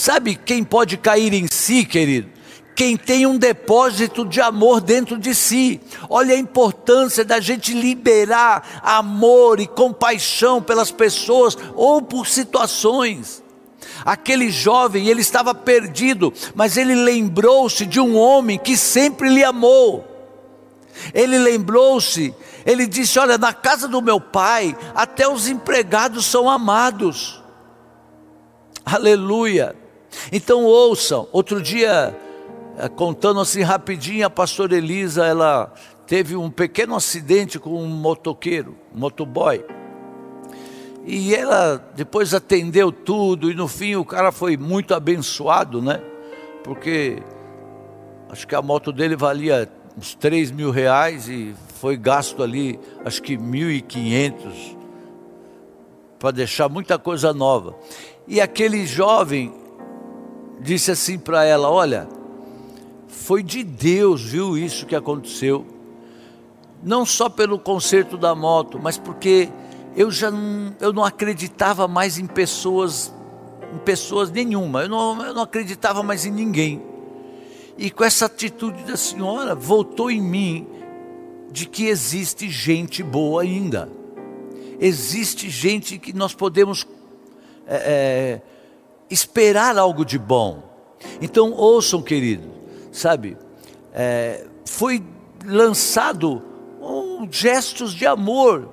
Sabe 0.00 0.34
quem 0.34 0.64
pode 0.64 0.96
cair 0.96 1.34
em 1.34 1.46
si, 1.46 1.84
querido? 1.84 2.30
Quem 2.74 2.96
tem 2.96 3.26
um 3.26 3.36
depósito 3.36 4.24
de 4.24 4.40
amor 4.40 4.80
dentro 4.80 5.18
de 5.18 5.34
si. 5.34 5.78
Olha 6.08 6.34
a 6.34 6.38
importância 6.38 7.22
da 7.22 7.38
gente 7.38 7.74
liberar 7.74 8.80
amor 8.82 9.60
e 9.60 9.66
compaixão 9.66 10.62
pelas 10.62 10.90
pessoas 10.90 11.54
ou 11.74 12.00
por 12.00 12.26
situações. 12.26 13.42
Aquele 14.02 14.50
jovem, 14.50 15.06
ele 15.06 15.20
estava 15.20 15.54
perdido, 15.54 16.32
mas 16.54 16.78
ele 16.78 16.94
lembrou-se 16.94 17.84
de 17.84 18.00
um 18.00 18.16
homem 18.16 18.58
que 18.58 18.78
sempre 18.78 19.28
lhe 19.28 19.44
amou. 19.44 20.08
Ele 21.12 21.36
lembrou-se, 21.36 22.34
ele 22.64 22.86
disse: 22.86 23.18
Olha, 23.18 23.36
na 23.36 23.52
casa 23.52 23.86
do 23.86 24.00
meu 24.00 24.18
pai, 24.18 24.74
até 24.94 25.28
os 25.28 25.46
empregados 25.46 26.24
são 26.24 26.48
amados. 26.48 27.44
Aleluia. 28.82 29.79
Então 30.32 30.64
ouçam, 30.64 31.28
outro 31.32 31.60
dia, 31.60 32.16
eh, 32.78 32.88
contando 32.88 33.40
assim 33.40 33.62
rapidinho, 33.62 34.26
a 34.26 34.30
pastora 34.30 34.76
Elisa, 34.76 35.24
ela 35.24 35.72
teve 36.06 36.36
um 36.36 36.50
pequeno 36.50 36.94
acidente 36.96 37.58
com 37.58 37.82
um 37.82 37.86
motoqueiro, 37.86 38.76
um 38.94 38.98
motoboy. 38.98 39.64
E 41.06 41.34
ela 41.34 41.76
depois 41.94 42.34
atendeu 42.34 42.92
tudo, 42.92 43.50
e 43.50 43.54
no 43.54 43.68
fim 43.68 43.96
o 43.96 44.04
cara 44.04 44.30
foi 44.30 44.56
muito 44.56 44.94
abençoado, 44.94 45.80
né? 45.80 46.00
Porque 46.62 47.22
acho 48.28 48.46
que 48.46 48.54
a 48.54 48.62
moto 48.62 48.92
dele 48.92 49.16
valia 49.16 49.70
uns 49.96 50.14
3 50.14 50.50
mil 50.50 50.70
reais 50.70 51.28
e 51.28 51.54
foi 51.80 51.96
gasto 51.96 52.42
ali, 52.42 52.78
acho 53.04 53.22
que 53.22 53.36
1.500 53.36 54.76
para 56.18 56.30
deixar 56.30 56.68
muita 56.68 56.98
coisa 56.98 57.32
nova. 57.32 57.74
E 58.28 58.40
aquele 58.40 58.86
jovem, 58.86 59.52
disse 60.60 60.90
assim 60.90 61.18
para 61.18 61.44
ela: 61.44 61.70
Olha, 61.70 62.08
foi 63.08 63.42
de 63.42 63.64
Deus, 63.64 64.22
viu 64.22 64.56
isso 64.56 64.86
que 64.86 64.94
aconteceu. 64.94 65.66
Não 66.82 67.04
só 67.04 67.28
pelo 67.28 67.58
conserto 67.58 68.16
da 68.16 68.34
moto, 68.34 68.78
mas 68.80 68.96
porque 68.96 69.50
eu 69.96 70.10
já 70.10 70.30
não, 70.30 70.74
eu 70.80 70.92
não 70.92 71.04
acreditava 71.04 71.86
mais 71.86 72.18
em 72.18 72.26
pessoas, 72.26 73.12
em 73.74 73.78
pessoas 73.78 74.30
nenhuma. 74.30 74.82
Eu 74.82 74.88
não, 74.88 75.22
eu 75.22 75.34
não 75.34 75.42
acreditava 75.42 76.02
mais 76.02 76.24
em 76.24 76.30
ninguém. 76.30 76.82
E 77.76 77.90
com 77.90 78.04
essa 78.04 78.26
atitude 78.26 78.82
da 78.84 78.96
senhora, 78.96 79.54
voltou 79.54 80.10
em 80.10 80.20
mim 80.20 80.66
de 81.50 81.66
que 81.66 81.86
existe 81.86 82.48
gente 82.48 83.02
boa 83.02 83.42
ainda. 83.42 83.88
Existe 84.78 85.50
gente 85.50 85.98
que 85.98 86.12
nós 86.12 86.34
podemos 86.34 86.86
é, 87.66 88.40
esperar 89.10 89.76
algo 89.76 90.04
de 90.04 90.18
bom. 90.18 90.62
Então 91.20 91.52
ouçam, 91.52 92.00
querido, 92.00 92.48
sabe, 92.92 93.36
é, 93.92 94.46
foi 94.64 95.02
lançado 95.44 96.42
um, 96.80 97.28
gestos 97.30 97.92
de 97.92 98.06
amor, 98.06 98.68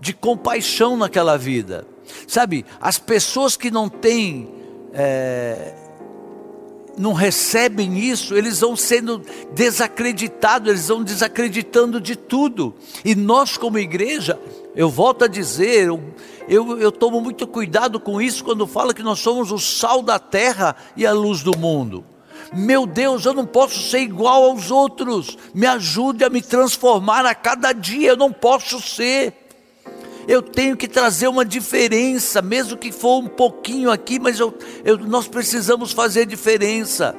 de 0.00 0.12
compaixão 0.12 0.96
naquela 0.96 1.36
vida. 1.36 1.86
Sabe, 2.26 2.64
as 2.80 2.98
pessoas 2.98 3.56
que 3.56 3.70
não 3.70 3.88
têm, 3.88 4.48
é, 4.92 5.74
não 6.96 7.12
recebem 7.12 7.98
isso, 7.98 8.34
eles 8.34 8.60
vão 8.60 8.76
sendo 8.76 9.22
desacreditados, 9.52 10.68
eles 10.68 10.88
vão 10.88 11.02
desacreditando 11.02 12.00
de 12.00 12.16
tudo. 12.16 12.74
E 13.04 13.14
nós, 13.14 13.56
como 13.56 13.78
igreja, 13.78 14.38
eu 14.74 14.90
volto 14.90 15.24
a 15.24 15.28
dizer, 15.28 15.88
eu, 16.48 16.78
eu, 16.78 16.92
tomo 16.92 17.20
muito 17.20 17.46
cuidado 17.46 17.98
com 17.98 18.20
isso 18.20 18.44
quando 18.44 18.66
falo 18.66 18.94
que 18.94 19.02
nós 19.02 19.18
somos 19.18 19.50
o 19.50 19.58
sal 19.58 20.02
da 20.02 20.18
terra 20.18 20.76
e 20.96 21.06
a 21.06 21.12
luz 21.12 21.42
do 21.42 21.56
mundo. 21.56 22.04
Meu 22.52 22.86
Deus, 22.86 23.24
eu 23.24 23.32
não 23.32 23.46
posso 23.46 23.80
ser 23.90 24.00
igual 24.00 24.44
aos 24.44 24.70
outros. 24.70 25.38
Me 25.54 25.66
ajude 25.66 26.24
a 26.24 26.30
me 26.30 26.42
transformar 26.42 27.24
a 27.24 27.34
cada 27.34 27.72
dia. 27.72 28.10
Eu 28.10 28.16
não 28.16 28.32
posso 28.32 28.80
ser. 28.80 29.32
Eu 30.28 30.40
tenho 30.40 30.76
que 30.76 30.88
trazer 30.88 31.28
uma 31.28 31.44
diferença, 31.44 32.40
mesmo 32.40 32.76
que 32.76 32.92
for 32.92 33.18
um 33.18 33.28
pouquinho 33.28 33.90
aqui, 33.90 34.18
mas 34.18 34.40
eu, 34.40 34.56
eu, 34.84 34.98
nós 34.98 35.28
precisamos 35.28 35.92
fazer 35.92 36.26
diferença. 36.26 37.14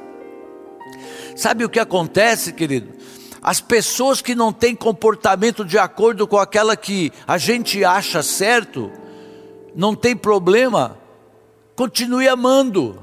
Sabe 1.36 1.64
o 1.64 1.68
que 1.68 1.78
acontece, 1.78 2.52
querido? 2.52 2.94
As 3.42 3.60
pessoas 3.60 4.20
que 4.20 4.34
não 4.34 4.52
têm 4.52 4.74
comportamento 4.74 5.64
de 5.64 5.78
acordo 5.78 6.26
com 6.26 6.36
aquela 6.36 6.76
que 6.76 7.12
a 7.26 7.38
gente 7.38 7.84
acha 7.84 8.22
certo, 8.22 8.90
não 9.76 9.94
tem 9.94 10.16
problema 10.16 10.98
continue 11.76 12.26
amando. 12.26 13.02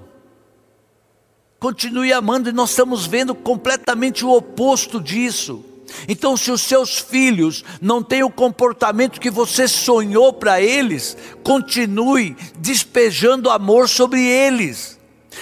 Continue 1.59 2.11
amando, 2.11 2.49
e 2.49 2.51
nós 2.51 2.71
estamos 2.71 3.05
vendo 3.05 3.33
completamente 3.33 4.25
o 4.25 4.31
oposto 4.35 4.99
disso. 4.99 5.63
Então, 6.07 6.35
se 6.35 6.51
os 6.51 6.61
seus 6.61 6.97
filhos 6.97 7.63
não 7.79 8.01
têm 8.01 8.23
o 8.23 8.29
comportamento 8.29 9.21
que 9.21 9.29
você 9.29 9.67
sonhou 9.67 10.33
para 10.33 10.59
eles, 10.59 11.15
continue 11.43 12.35
despejando 12.57 13.49
amor 13.49 13.87
sobre 13.87 14.21
eles. 14.25 14.99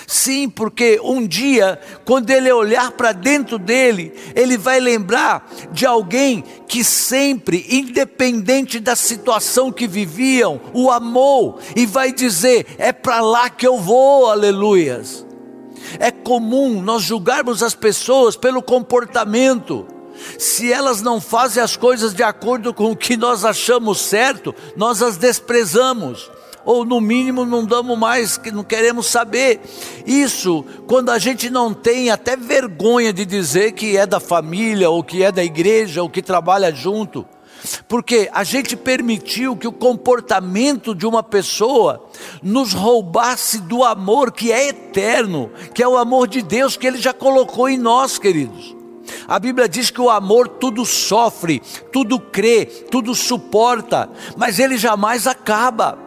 Sim, 0.08 0.49
porque 0.49 0.99
um 1.04 1.25
dia, 1.25 1.80
quando 2.06 2.30
ele 2.30 2.51
olhar 2.51 2.91
para 2.91 3.12
dentro 3.12 3.58
dele, 3.58 4.13
ele 4.36 4.58
vai 4.58 4.80
lembrar 4.80 5.49
de 5.71 5.86
alguém 5.86 6.43
que 6.67 6.84
sempre, 6.84 7.65
independente 7.69 8.80
da 8.80 8.95
situação 8.95 9.71
que 9.71 9.88
viviam, 9.88 10.60
o 10.73 10.89
amou 10.91 11.60
e 11.75 11.86
vai 11.86 12.12
dizer: 12.12 12.65
é 12.77 12.91
para 12.91 13.21
lá 13.21 13.49
que 13.49 13.67
eu 13.67 13.77
vou, 13.77 14.30
aleluias. 14.30 15.25
É 15.99 16.12
comum 16.12 16.82
nós 16.82 17.04
julgarmos 17.04 17.63
as 17.63 17.75
pessoas 17.75 18.36
pelo 18.36 18.62
comportamento. 18.62 19.86
Se 20.38 20.71
elas 20.71 21.01
não 21.01 21.19
fazem 21.19 21.63
as 21.63 21.75
coisas 21.75 22.13
de 22.13 22.21
acordo 22.21 22.73
com 22.73 22.91
o 22.91 22.95
que 22.95 23.17
nós 23.17 23.43
achamos 23.43 23.99
certo, 23.99 24.54
nós 24.75 25.01
as 25.01 25.17
desprezamos 25.17 26.30
ou 26.65 26.86
no 26.86 27.02
mínimo 27.02 27.45
não 27.45 27.65
damos 27.65 27.97
mais, 27.97 28.38
que 28.38 28.52
não 28.52 28.63
queremos 28.63 29.08
saber. 29.08 29.60
Isso 30.06 30.65
quando 30.88 31.10
a 31.10 31.19
gente 31.19 31.50
não 31.50 31.74
tem 31.74 32.10
até 32.10 32.36
vergonha 32.36 33.13
de 33.13 33.26
dizer 33.26 33.74
que 33.74 33.97
é 33.97 34.06
da 34.06 34.19
família, 34.19 34.89
ou 34.89 35.04
que 35.04 35.24
é 35.24 35.32
da 35.32 35.43
igreja, 35.43 36.02
ou 36.02 36.10
que 36.10 36.21
trabalha 36.21 36.74
junto. 36.74 37.26
Porque 37.88 38.30
a 38.34 38.43
gente 38.43 38.76
permitiu 38.76 39.56
que 39.56 39.67
o 39.67 39.71
comportamento 39.71 40.95
de 40.95 41.06
uma 41.06 41.21
pessoa 41.21 42.04
nos 42.41 42.74
roubasse 42.74 43.60
do 43.60 43.84
amor 43.84 44.32
que 44.32 44.52
é 44.52 44.69
eterno, 44.69 45.52
que 45.74 45.84
é 45.84 45.88
o 45.88 45.97
amor 45.97 46.28
de 46.28 46.41
Deus 46.41 46.76
que 46.76 46.88
Ele 46.88 46.97
já 46.97 47.13
colocou 47.13 47.69
em 47.69 47.78
nós, 47.78 48.17
queridos. 48.17 48.76
A 49.28 49.39
Bíblia 49.39 49.67
diz 49.67 49.89
que 49.89 50.02
o 50.02 50.10
amor 50.10 50.47
tudo 50.47 50.86
sofre, 50.86 51.62
tudo 51.91 52.19
crê, 52.19 52.65
tudo 52.65 53.13
suporta, 53.13 54.10
mas 54.38 54.60
ele 54.60 54.78
jamais 54.78 55.28
acaba. 55.28 55.97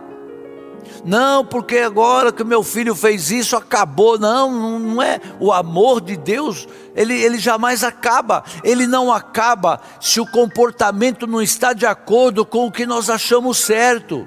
Não, 1.04 1.44
porque 1.44 1.78
agora 1.78 2.32
que 2.32 2.42
meu 2.44 2.62
filho 2.62 2.94
fez 2.94 3.30
isso, 3.30 3.56
acabou. 3.56 4.18
Não, 4.18 4.78
não 4.78 5.02
é. 5.02 5.20
O 5.38 5.52
amor 5.52 6.00
de 6.00 6.16
Deus, 6.16 6.66
ele, 6.94 7.14
ele 7.14 7.38
jamais 7.38 7.84
acaba. 7.84 8.44
Ele 8.62 8.86
não 8.86 9.12
acaba 9.12 9.80
se 10.00 10.20
o 10.20 10.26
comportamento 10.26 11.26
não 11.26 11.42
está 11.42 11.72
de 11.72 11.86
acordo 11.86 12.44
com 12.44 12.66
o 12.66 12.72
que 12.72 12.86
nós 12.86 13.10
achamos 13.10 13.58
certo. 13.58 14.26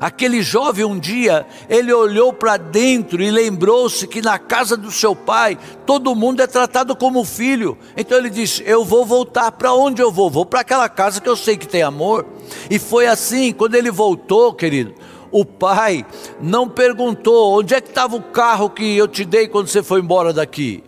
Aquele 0.00 0.42
jovem 0.42 0.84
um 0.84 0.98
dia, 0.98 1.46
ele 1.68 1.92
olhou 1.92 2.32
para 2.32 2.56
dentro 2.56 3.22
e 3.22 3.30
lembrou-se 3.30 4.06
que 4.06 4.20
na 4.20 4.38
casa 4.38 4.76
do 4.76 4.90
seu 4.90 5.14
pai, 5.14 5.58
todo 5.86 6.14
mundo 6.14 6.42
é 6.42 6.46
tratado 6.46 6.94
como 6.94 7.24
filho. 7.24 7.78
Então 7.96 8.18
ele 8.18 8.30
disse: 8.30 8.62
Eu 8.66 8.84
vou 8.84 9.04
voltar. 9.04 9.52
Para 9.52 9.72
onde 9.72 10.02
eu 10.02 10.10
vou? 10.10 10.30
Vou 10.30 10.44
para 10.44 10.60
aquela 10.60 10.88
casa 10.88 11.20
que 11.20 11.28
eu 11.28 11.36
sei 11.36 11.56
que 11.56 11.66
tem 11.66 11.82
amor. 11.82 12.26
E 12.70 12.78
foi 12.78 13.06
assim, 13.06 13.52
quando 13.52 13.74
ele 13.74 13.90
voltou, 13.90 14.52
querido, 14.52 14.94
o 15.30 15.44
pai 15.44 16.04
não 16.40 16.68
perguntou 16.68 17.58
onde 17.58 17.74
é 17.74 17.80
que 17.80 17.88
estava 17.88 18.16
o 18.16 18.22
carro 18.22 18.70
que 18.70 18.96
eu 18.96 19.08
te 19.08 19.24
dei 19.24 19.48
quando 19.48 19.68
você 19.68 19.82
foi 19.82 20.00
embora 20.00 20.32
daqui, 20.32 20.82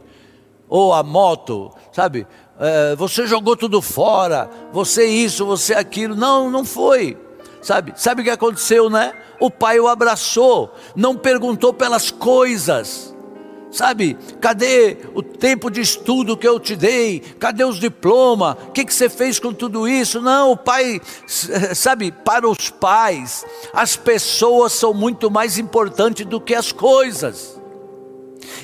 ou 0.68 0.92
a 0.92 1.02
moto, 1.02 1.70
sabe? 1.92 2.26
É, 2.60 2.96
você 2.96 3.26
jogou 3.26 3.56
tudo 3.56 3.80
fora, 3.80 4.50
você 4.72 5.06
isso, 5.06 5.46
você 5.46 5.74
aquilo. 5.74 6.16
Não, 6.16 6.50
não 6.50 6.64
foi. 6.64 7.16
Sabe? 7.62 7.92
Sabe 7.96 8.20
o 8.22 8.24
que 8.24 8.30
aconteceu, 8.30 8.88
né? 8.88 9.12
O 9.40 9.50
pai 9.50 9.78
o 9.78 9.88
abraçou, 9.88 10.72
não 10.94 11.16
perguntou 11.16 11.72
pelas 11.72 12.10
coisas. 12.10 13.14
Sabe, 13.70 14.16
cadê 14.40 14.96
o 15.14 15.22
tempo 15.22 15.70
de 15.70 15.82
estudo 15.82 16.36
que 16.36 16.48
eu 16.48 16.58
te 16.58 16.74
dei? 16.74 17.20
Cadê 17.20 17.64
os 17.64 17.78
diplomas? 17.78 18.56
O 18.68 18.72
que, 18.72 18.84
que 18.84 18.94
você 18.94 19.10
fez 19.10 19.38
com 19.38 19.52
tudo 19.52 19.86
isso? 19.86 20.22
Não, 20.22 20.52
o 20.52 20.56
pai, 20.56 21.00
sabe, 21.74 22.10
para 22.10 22.48
os 22.48 22.70
pais, 22.70 23.44
as 23.74 23.94
pessoas 23.94 24.72
são 24.72 24.94
muito 24.94 25.30
mais 25.30 25.58
importantes 25.58 26.24
do 26.24 26.40
que 26.40 26.54
as 26.54 26.72
coisas. 26.72 27.58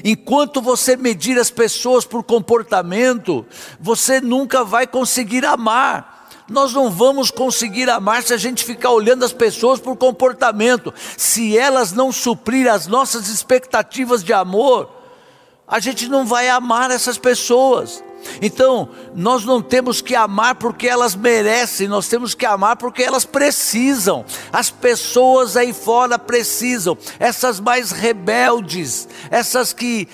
Enquanto 0.02 0.62
você 0.62 0.96
medir 0.96 1.38
as 1.38 1.50
pessoas 1.50 2.06
por 2.06 2.22
comportamento, 2.22 3.44
você 3.78 4.20
nunca 4.20 4.64
vai 4.64 4.86
conseguir 4.86 5.44
amar. 5.44 6.13
Nós 6.48 6.74
não 6.74 6.90
vamos 6.90 7.30
conseguir 7.30 7.88
amar 7.88 8.22
se 8.22 8.34
a 8.34 8.36
gente 8.36 8.64
ficar 8.64 8.90
olhando 8.90 9.24
as 9.24 9.32
pessoas 9.32 9.80
por 9.80 9.96
comportamento. 9.96 10.92
Se 11.16 11.56
elas 11.56 11.92
não 11.92 12.12
suprir 12.12 12.70
as 12.70 12.86
nossas 12.86 13.28
expectativas 13.28 14.22
de 14.22 14.32
amor, 14.32 14.90
a 15.66 15.80
gente 15.80 16.08
não 16.08 16.26
vai 16.26 16.48
amar 16.48 16.90
essas 16.90 17.16
pessoas. 17.16 18.04
Então, 18.40 18.88
nós 19.14 19.44
não 19.44 19.60
temos 19.60 20.00
que 20.00 20.14
amar 20.14 20.54
porque 20.56 20.88
elas 20.88 21.14
merecem, 21.14 21.88
nós 21.88 22.08
temos 22.08 22.34
que 22.34 22.46
amar 22.46 22.76
porque 22.76 23.02
elas 23.02 23.24
precisam. 23.24 24.24
As 24.52 24.70
pessoas 24.70 25.56
aí 25.56 25.72
fora 25.72 26.18
precisam, 26.18 26.96
essas 27.18 27.60
mais 27.60 27.90
rebeldes, 27.90 29.08
essas 29.30 29.72
que 29.72 30.08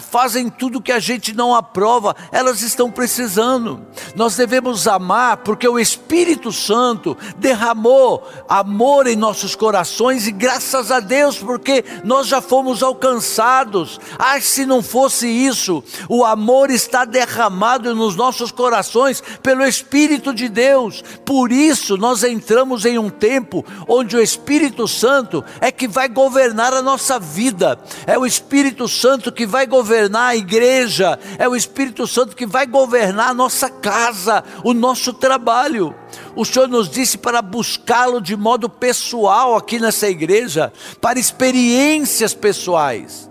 fazem 0.00 0.48
tudo 0.48 0.80
que 0.80 0.92
a 0.92 0.98
gente 0.98 1.34
não 1.34 1.54
aprova, 1.54 2.14
elas 2.30 2.62
estão 2.62 2.90
precisando. 2.90 3.80
Nós 4.14 4.36
devemos 4.36 4.86
amar 4.86 5.38
porque 5.38 5.66
o 5.66 5.78
Espírito 5.78 6.52
Santo 6.52 7.16
derramou 7.36 8.28
amor 8.48 9.06
em 9.06 9.16
nossos 9.16 9.54
corações 9.54 10.26
e 10.26 10.32
graças 10.32 10.90
a 10.90 11.00
Deus 11.00 11.38
porque 11.38 11.84
nós 12.04 12.26
já 12.26 12.40
fomos 12.40 12.82
alcançados. 12.82 14.00
Ah, 14.18 14.40
se 14.40 14.66
não 14.66 14.82
fosse 14.82 15.26
isso, 15.26 15.82
o 16.08 16.24
amor 16.24 16.70
está 16.70 17.04
derramado 17.04 17.94
nos 17.94 18.16
nossos 18.16 18.50
corações 18.50 19.22
pelo 19.42 19.64
Espírito 19.64 20.34
de 20.34 20.48
Deus. 20.48 21.02
Por 21.24 21.52
isso 21.52 21.96
nós 21.96 22.22
entramos 22.22 22.84
em 22.84 22.98
um 22.98 23.10
tempo 23.10 23.64
onde 23.88 24.16
o 24.16 24.20
Espírito 24.20 24.86
Santo 24.86 25.44
é 25.60 25.70
que 25.70 25.88
vai 25.88 26.08
governar 26.08 26.72
a 26.72 26.82
nossa 26.82 27.18
vida. 27.18 27.78
É 28.06 28.18
o 28.18 28.26
Espírito 28.26 28.88
Santo 28.88 29.32
que 29.32 29.46
vai 29.46 29.66
governar 29.72 30.28
a 30.28 30.36
igreja, 30.36 31.18
é 31.38 31.48
o 31.48 31.56
Espírito 31.56 32.06
Santo 32.06 32.36
que 32.36 32.44
vai 32.44 32.66
governar 32.66 33.30
a 33.30 33.34
nossa 33.34 33.70
casa, 33.70 34.44
o 34.62 34.74
nosso 34.74 35.14
trabalho. 35.14 35.94
O 36.36 36.44
Senhor 36.44 36.68
nos 36.68 36.90
disse 36.90 37.16
para 37.16 37.40
buscá-lo 37.40 38.20
de 38.20 38.36
modo 38.36 38.68
pessoal 38.68 39.56
aqui 39.56 39.80
nessa 39.80 40.10
igreja, 40.10 40.70
para 41.00 41.18
experiências 41.18 42.34
pessoais. 42.34 43.30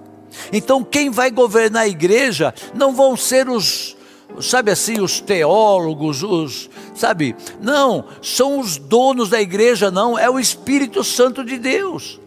Então, 0.52 0.84
quem 0.84 1.12
vai 1.12 1.30
governar 1.30 1.84
a 1.84 1.88
igreja 1.88 2.52
não 2.74 2.96
vão 2.96 3.16
ser 3.16 3.48
os, 3.48 3.96
sabe 4.42 4.72
assim, 4.72 5.00
os 5.00 5.22
teólogos, 5.22 6.24
os, 6.24 6.72
sabe? 6.96 7.36
Não, 7.62 8.06
são 8.20 8.60
os 8.60 8.78
donos 8.78 9.30
da 9.30 9.40
igreja, 9.40 9.92
não, 9.92 10.18
é 10.18 10.28
o 10.28 10.40
Espírito 10.40 11.04
Santo 11.04 11.44
de 11.44 11.60
Deus 11.60 12.20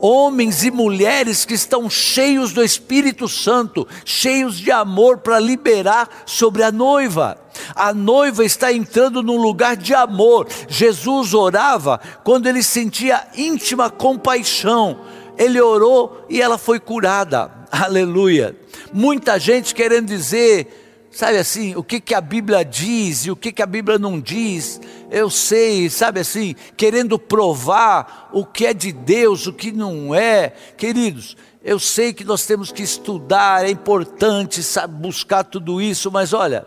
homens 0.00 0.64
e 0.64 0.70
mulheres 0.70 1.44
que 1.44 1.54
estão 1.54 1.88
cheios 1.88 2.52
do 2.52 2.62
Espírito 2.62 3.28
Santo, 3.28 3.86
cheios 4.04 4.58
de 4.58 4.70
amor 4.70 5.18
para 5.18 5.38
liberar 5.38 6.08
sobre 6.26 6.62
a 6.62 6.70
noiva. 6.72 7.38
A 7.74 7.92
noiva 7.92 8.44
está 8.44 8.72
entrando 8.72 9.22
num 9.22 9.36
lugar 9.36 9.76
de 9.76 9.94
amor. 9.94 10.46
Jesus 10.68 11.34
orava 11.34 12.00
quando 12.24 12.46
ele 12.46 12.62
sentia 12.62 13.26
íntima 13.36 13.90
compaixão. 13.90 15.00
Ele 15.36 15.60
orou 15.60 16.24
e 16.28 16.40
ela 16.40 16.58
foi 16.58 16.78
curada. 16.78 17.50
Aleluia. 17.70 18.56
Muita 18.92 19.38
gente 19.38 19.74
querendo 19.74 20.06
dizer 20.06 20.86
sabe 21.10 21.38
assim, 21.38 21.74
o 21.74 21.82
que, 21.82 22.00
que 22.00 22.14
a 22.14 22.20
Bíblia 22.20 22.64
diz 22.64 23.26
e 23.26 23.30
o 23.30 23.36
que, 23.36 23.50
que 23.50 23.62
a 23.62 23.66
Bíblia 23.66 23.98
não 23.98 24.20
diz, 24.20 24.80
eu 25.10 25.30
sei, 25.30 25.88
sabe 25.88 26.20
assim, 26.20 26.54
querendo 26.76 27.18
provar 27.18 28.28
o 28.32 28.44
que 28.44 28.66
é 28.66 28.74
de 28.74 28.92
Deus, 28.92 29.46
o 29.46 29.52
que 29.52 29.72
não 29.72 30.14
é, 30.14 30.50
queridos, 30.76 31.36
eu 31.62 31.78
sei 31.78 32.12
que 32.12 32.24
nós 32.24 32.46
temos 32.46 32.70
que 32.70 32.82
estudar, 32.82 33.64
é 33.64 33.70
importante 33.70 34.62
sabe, 34.62 34.94
buscar 34.94 35.44
tudo 35.44 35.80
isso, 35.80 36.10
mas 36.10 36.32
olha, 36.32 36.66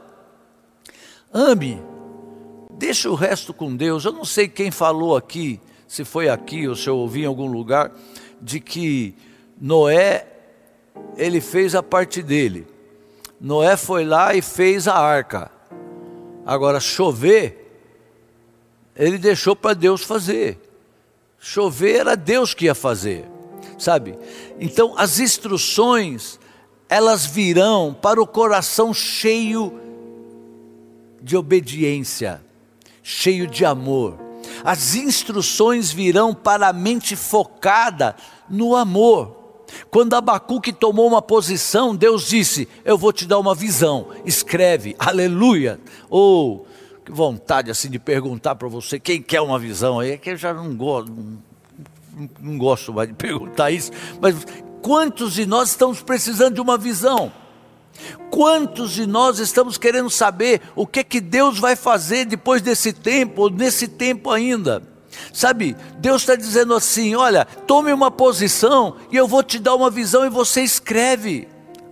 ame, 1.34 1.82
deixa 2.71 3.10
o 3.10 3.15
resto 3.15 3.54
com 3.54 3.75
Deus. 3.75 4.06
Eu 4.06 4.12
não 4.12 4.25
sei 4.25 4.47
quem 4.47 4.69
falou 4.71 5.15
aqui, 5.15 5.60
se 5.88 6.04
foi 6.04 6.30
aqui 6.30 6.67
ou 6.67 6.75
se 6.75 6.88
eu 6.88 6.97
ouvi 6.97 7.21
em 7.21 7.25
algum 7.25 7.47
lugar, 7.47 7.91
de 8.41 8.60
que 8.60 9.15
Noé, 9.60 10.27
ele 11.15 11.39
fez 11.39 11.75
a 11.75 11.84
parte 11.84 12.21
dele. 12.21 12.67
Noé 13.39 13.77
foi 13.77 14.04
lá 14.04 14.36
e 14.36 14.41
fez 14.41 14.88
a 14.88 14.95
arca. 14.95 15.51
Agora, 16.45 16.80
chover, 16.80 17.61
ele 19.02 19.18
deixou 19.18 19.56
para 19.56 19.74
Deus 19.74 20.04
fazer. 20.04 20.60
Chover 21.40 22.02
era 22.02 22.16
Deus 22.16 22.54
que 22.54 22.66
ia 22.66 22.76
fazer, 22.76 23.26
sabe? 23.80 24.16
Então, 24.60 24.94
as 24.96 25.20
instruções, 25.20 26.40
elas 26.88 27.26
virão 27.26 27.98
para 28.00 28.22
o 28.22 28.28
coração 28.28 28.94
cheio 28.94 29.82
de 31.20 31.36
obediência, 31.36 32.44
cheio 33.02 33.48
de 33.48 33.66
amor. 33.66 34.20
As 34.64 34.94
instruções 34.94 35.92
virão 35.92 36.32
para 36.32 36.68
a 36.68 36.74
mente 36.74 37.16
focada 37.16 38.16
no 38.48 38.76
amor. 38.76 39.36
Quando 39.90 40.14
Abacuque 40.14 40.72
tomou 40.72 41.08
uma 41.08 41.24
posição, 41.24 41.96
Deus 41.96 42.28
disse: 42.28 42.68
Eu 42.86 43.00
vou 43.00 43.12
te 43.12 43.26
dar 43.26 43.40
uma 43.40 43.56
visão, 43.56 44.10
escreve, 44.26 44.96
aleluia. 45.00 45.80
Ou, 46.08 46.68
oh, 46.68 46.72
vontade 47.12 47.69
assim 47.69 47.89
de 47.89 48.00
perguntar 48.00 48.56
para 48.56 48.67
você: 48.67 49.00
quem 49.00 49.21
quer 49.21 49.41
uma 49.41 49.60
visão 49.60 50.00
aí? 50.00 50.12
É 50.12 50.17
que 50.17 50.32
eu 50.32 50.38
já 50.38 50.54
não 50.54 50.76
gosto, 50.76 51.12
não, 51.12 52.30
não 52.39 52.58
gosto 52.58 52.93
mais 52.93 53.10
de 53.10 53.15
perguntar 53.15 53.69
isso, 53.71 53.91
mas 54.19 54.36
quantos 54.82 55.34
de 55.34 55.45
nós 55.45 55.69
estamos 55.69 56.02
precisando 56.02 56.56
de 56.56 56.62
uma 56.62 56.78
visão? 56.78 57.32
Quantos 58.32 58.91
de 58.91 59.06
nós 59.06 59.38
estamos 59.38 59.78
querendo 59.78 60.10
saber 60.10 60.62
o 60.76 60.88
que 60.88 61.04
que 61.04 61.19
Deus 61.19 61.60
vai 61.60 61.76
fazer 61.76 62.26
depois 62.26 62.62
desse 62.62 62.93
tempo, 62.93 63.43
ou 63.43 63.50
nesse 63.50 63.88
tempo 63.88 64.32
ainda? 64.32 64.82
Sabe, 65.34 65.76
Deus 66.00 66.21
está 66.21 66.36
dizendo 66.36 66.74
assim: 66.74 67.15
olha, 67.15 67.45
tome 67.45 67.91
uma 67.91 68.10
posição 68.10 68.95
e 69.12 69.17
eu 69.17 69.28
vou 69.28 69.43
te 69.43 69.60
dar 69.60 69.76
uma 69.76 69.89
visão 69.89 70.26
e 70.26 70.30
você 70.30 70.62
escreve. 70.62 71.47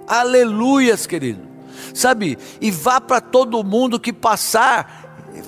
Aleluias, 0.08 1.06
querido. 1.06 1.50
Sabe, 1.94 2.38
e 2.62 2.72
vá 2.72 3.00
para 3.02 3.22
todo 3.22 3.64
mundo 3.64 4.00
que 4.00 4.14
passar, 4.14 4.99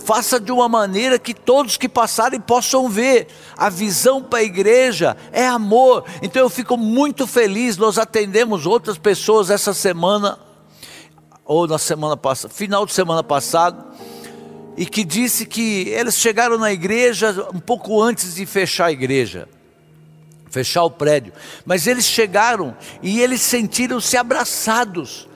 faça 0.05 0.39
de 0.39 0.51
uma 0.51 0.67
maneira 0.67 1.19
que 1.19 1.33
todos 1.33 1.77
que 1.77 1.87
passarem 1.87 2.39
possam 2.39 2.89
ver. 2.89 3.27
A 3.57 3.69
visão 3.69 4.21
para 4.21 4.39
a 4.39 4.43
igreja 4.43 5.15
é 5.31 5.45
amor. 5.47 6.05
Então 6.21 6.41
eu 6.41 6.49
fico 6.49 6.77
muito 6.77 7.27
feliz. 7.27 7.77
Nós 7.77 7.97
atendemos 7.97 8.65
outras 8.65 8.97
pessoas 8.97 9.49
essa 9.49 9.73
semana, 9.73 10.39
ou 11.45 11.67
na 11.67 11.77
semana 11.77 12.15
passada, 12.17 12.53
final 12.53 12.85
de 12.85 12.93
semana 12.93 13.23
passado 13.23 13.91
e 14.77 14.85
que 14.85 15.03
disse 15.03 15.45
que 15.45 15.89
eles 15.89 16.17
chegaram 16.17 16.57
na 16.57 16.71
igreja 16.71 17.47
um 17.53 17.59
pouco 17.59 18.01
antes 18.01 18.35
de 18.35 18.45
fechar 18.45 18.85
a 18.85 18.91
igreja, 18.91 19.47
fechar 20.49 20.83
o 20.83 20.89
prédio, 20.89 21.33
mas 21.65 21.87
eles 21.87 22.05
chegaram 22.05 22.75
e 23.01 23.21
eles 23.21 23.41
sentiram-se 23.41 24.17
abraçados 24.17 25.27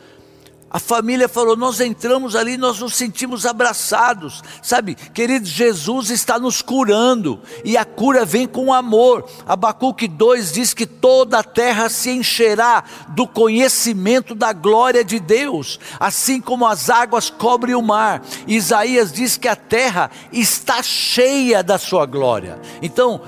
a 0.75 0.79
família 0.79 1.29
falou: 1.29 1.55
Nós 1.55 1.79
entramos 1.79 2.35
ali, 2.35 2.57
nós 2.57 2.79
nos 2.79 2.95
sentimos 2.95 3.45
abraçados. 3.45 4.43
Sabe, 4.61 4.93
querido, 4.93 5.45
Jesus 5.45 6.09
está 6.09 6.37
nos 6.37 6.61
curando 6.61 7.39
e 7.63 7.77
a 7.77 7.85
cura 7.85 8.25
vem 8.25 8.45
com 8.45 8.73
amor. 8.73 9.25
Abacuque 9.47 10.05
2 10.05 10.51
diz 10.51 10.73
que 10.73 10.85
toda 10.85 11.39
a 11.39 11.43
terra 11.45 11.87
se 11.87 12.09
encherá 12.09 12.83
do 13.07 13.25
conhecimento 13.25 14.35
da 14.35 14.51
glória 14.51 15.01
de 15.01 15.17
Deus, 15.17 15.79
assim 15.97 16.41
como 16.41 16.67
as 16.67 16.89
águas 16.89 17.29
cobrem 17.29 17.73
o 17.73 17.81
mar. 17.81 18.21
Isaías 18.45 19.13
diz 19.13 19.37
que 19.37 19.47
a 19.47 19.55
terra 19.55 20.11
está 20.29 20.83
cheia 20.83 21.63
da 21.63 21.77
sua 21.77 22.05
glória. 22.05 22.59
Então, 22.81 23.21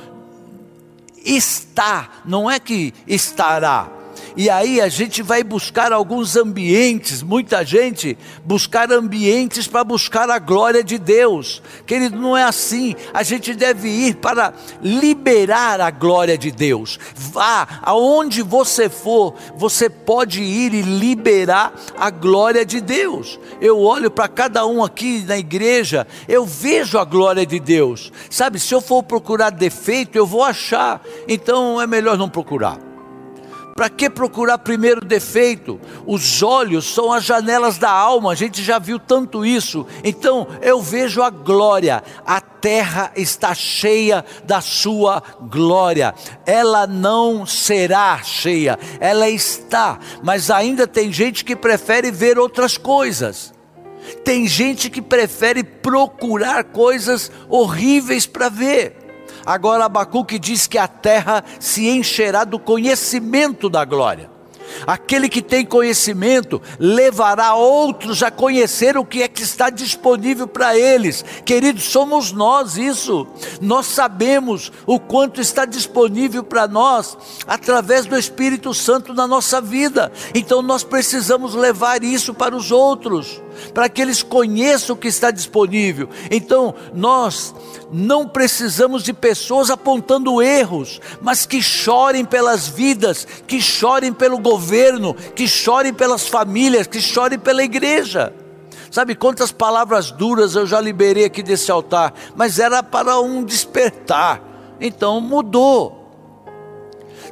está, 1.23 2.09
não 2.25 2.51
é 2.51 2.59
que 2.59 2.93
estará 3.07 3.96
e 4.37 4.51
aí 4.51 4.79
a 4.79 4.87
gente 4.87 5.23
vai 5.23 5.43
buscar 5.43 5.91
alguns 5.91 6.35
ambientes, 6.35 7.23
muita 7.23 7.65
gente 7.65 8.15
buscar 8.45 8.91
ambientes 8.91 9.65
para 9.65 9.83
buscar 9.83 10.29
a 10.29 10.37
glória 10.37 10.83
de 10.83 10.99
Deus. 10.99 11.59
Querido, 11.87 12.19
não 12.19 12.37
é 12.37 12.43
assim. 12.43 12.95
A 13.15 13.23
gente 13.23 13.55
deve 13.55 13.89
ir 13.89 14.17
para 14.17 14.53
liberar 14.79 15.81
a 15.81 15.89
glória 15.89 16.37
de 16.37 16.51
Deus. 16.51 16.99
Vá 17.15 17.79
aonde 17.81 18.43
você 18.43 18.89
for, 18.89 19.33
você 19.55 19.89
pode 19.89 20.43
ir 20.43 20.71
e 20.71 20.83
liberar 20.83 21.73
a 21.97 22.11
glória 22.11 22.63
de 22.63 22.79
Deus. 22.79 23.39
Eu 23.59 23.79
olho 23.79 24.11
para 24.11 24.27
cada 24.27 24.67
um 24.67 24.83
aqui 24.83 25.25
na 25.25 25.39
igreja, 25.39 26.05
eu 26.27 26.45
vejo 26.45 26.99
a 26.99 27.05
glória 27.05 27.43
de 27.43 27.59
Deus. 27.59 28.11
Sabe, 28.29 28.59
se 28.59 28.71
eu 28.71 28.81
for 28.81 29.01
procurar 29.01 29.49
defeito, 29.49 30.15
eu 30.15 30.27
vou 30.27 30.43
achar. 30.43 31.01
Então 31.27 31.81
é 31.81 31.87
melhor 31.87 32.19
não 32.19 32.29
procurar. 32.29 32.86
Para 33.77 33.91
que 33.91 34.09
procurar 34.09 34.57
primeiro 34.57 35.01
defeito? 35.01 35.79
Os 36.03 36.41
olhos 36.41 36.91
são 36.95 37.13
as 37.13 37.23
janelas 37.23 37.77
da 37.77 37.91
alma, 37.91 38.31
a 38.31 38.35
gente 38.35 38.63
já 38.63 38.79
viu 38.79 38.97
tanto 38.97 39.45
isso. 39.45 39.85
Então 40.03 40.47
eu 40.63 40.81
vejo 40.81 41.21
a 41.21 41.29
glória, 41.29 42.03
a 42.25 42.41
terra 42.41 43.11
está 43.15 43.53
cheia 43.53 44.25
da 44.45 44.61
sua 44.61 45.21
glória. 45.41 46.15
Ela 46.43 46.87
não 46.87 47.45
será 47.45 48.19
cheia, 48.23 48.79
ela 48.99 49.29
está, 49.29 49.99
mas 50.23 50.49
ainda 50.49 50.87
tem 50.87 51.13
gente 51.13 51.45
que 51.45 51.55
prefere 51.55 52.09
ver 52.09 52.39
outras 52.39 52.79
coisas. 52.79 53.53
Tem 54.23 54.47
gente 54.47 54.89
que 54.89 55.03
prefere 55.03 55.63
procurar 55.63 56.63
coisas 56.63 57.31
horríveis 57.47 58.25
para 58.25 58.49
ver. 58.49 59.06
Agora 59.47 59.85
Abacuque 59.85 60.37
diz 60.37 60.67
que 60.67 60.77
a 60.77 60.89
terra 60.89 61.41
se 61.57 61.87
encherá 61.87 62.43
do 62.43 62.59
conhecimento 62.59 63.69
da 63.69 63.85
glória. 63.85 64.29
Aquele 64.85 65.29
que 65.29 65.41
tem 65.41 65.65
conhecimento 65.65 66.61
levará 66.77 67.55
outros 67.55 68.21
a 68.21 68.29
conhecer 68.29 68.97
o 68.97 69.05
que 69.05 69.23
é 69.23 69.27
que 69.29 69.41
está 69.41 69.69
disponível 69.69 70.49
para 70.49 70.77
eles. 70.77 71.23
Queridos, 71.45 71.85
somos 71.85 72.33
nós 72.33 72.75
isso. 72.75 73.25
Nós 73.61 73.85
sabemos 73.85 74.69
o 74.85 74.99
quanto 74.99 75.39
está 75.39 75.63
disponível 75.63 76.43
para 76.43 76.67
nós 76.67 77.17
através 77.47 78.05
do 78.05 78.19
Espírito 78.19 78.73
Santo 78.73 79.13
na 79.13 79.25
nossa 79.25 79.61
vida. 79.61 80.11
Então 80.35 80.61
nós 80.61 80.83
precisamos 80.83 81.55
levar 81.55 82.03
isso 82.03 82.33
para 82.33 82.53
os 82.53 82.69
outros 82.69 83.41
para 83.73 83.89
que 83.89 84.01
eles 84.01 84.23
conheçam 84.23 84.95
o 84.95 84.99
que 84.99 85.07
está 85.07 85.31
disponível. 85.31 86.09
Então, 86.31 86.73
nós 86.93 87.53
não 87.91 88.27
precisamos 88.27 89.03
de 89.03 89.13
pessoas 89.13 89.69
apontando 89.69 90.41
erros, 90.41 90.99
mas 91.21 91.45
que 91.45 91.61
chorem 91.61 92.25
pelas 92.25 92.67
vidas, 92.67 93.27
que 93.47 93.61
chorem 93.61 94.13
pelo 94.13 94.37
governo, 94.37 95.13
que 95.13 95.47
chorem 95.47 95.93
pelas 95.93 96.27
famílias, 96.27 96.87
que 96.87 97.01
chorem 97.01 97.39
pela 97.39 97.63
igreja. 97.63 98.33
Sabe 98.91 99.15
quantas 99.15 99.51
palavras 99.51 100.11
duras 100.11 100.55
eu 100.55 100.65
já 100.65 100.79
liberei 100.79 101.25
aqui 101.25 101.43
desse 101.43 101.71
altar, 101.71 102.13
mas 102.35 102.57
era 102.57 102.81
para 102.81 103.19
um 103.19 103.43
despertar. 103.43 104.41
Então 104.79 105.19
mudou. 105.19 105.96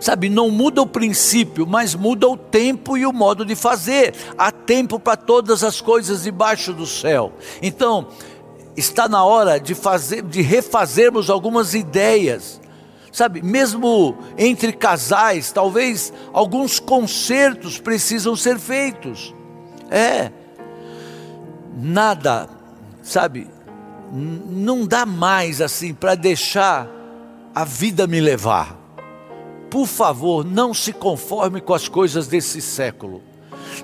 Sabe, 0.06 0.30
não 0.30 0.52
muda 0.52 0.84
o 0.84 0.86
princípio, 0.86 1.66
mas 1.66 1.96
muda 1.96 2.30
o 2.30 2.38
tempo 2.38 2.96
e 2.96 3.08
o 3.08 3.12
modo 3.12 3.44
de 3.44 3.56
fazer. 3.56 4.14
Há 4.38 4.52
tempo 4.52 5.00
para 5.00 5.18
todas 5.18 5.64
as 5.64 5.82
coisas 5.82 6.22
debaixo 6.22 6.74
do 6.74 6.86
céu. 6.86 7.34
Então, 7.60 8.10
está 8.78 9.10
na 9.10 9.26
hora 9.26 9.60
de 9.60 9.74
fazer, 9.74 10.22
de 10.22 10.44
refazermos 10.44 11.28
algumas 11.28 11.74
ideias. 11.74 12.62
Sabe, 13.12 13.42
mesmo 13.42 14.16
entre 14.38 14.74
casais, 14.74 15.52
talvez 15.52 16.14
alguns 16.32 16.80
consertos 16.80 17.80
precisam 17.80 18.36
ser 18.36 18.60
feitos. 18.60 19.34
É. 19.90 20.32
Nada, 21.76 22.48
sabe, 23.02 23.50
não 24.14 24.86
dá 24.86 25.04
mais 25.04 25.62
assim 25.62 25.96
para 25.96 26.14
deixar 26.14 26.88
a 27.56 27.66
vida 27.66 28.06
me 28.06 28.22
levar 28.22 28.75
por 29.76 29.88
favor, 29.88 30.46
não 30.46 30.74
se 30.74 30.94
conforme 30.94 31.60
com 31.60 31.74
as 31.74 31.90
coisas 31.90 32.28
desse 32.28 32.62
século. 32.62 33.22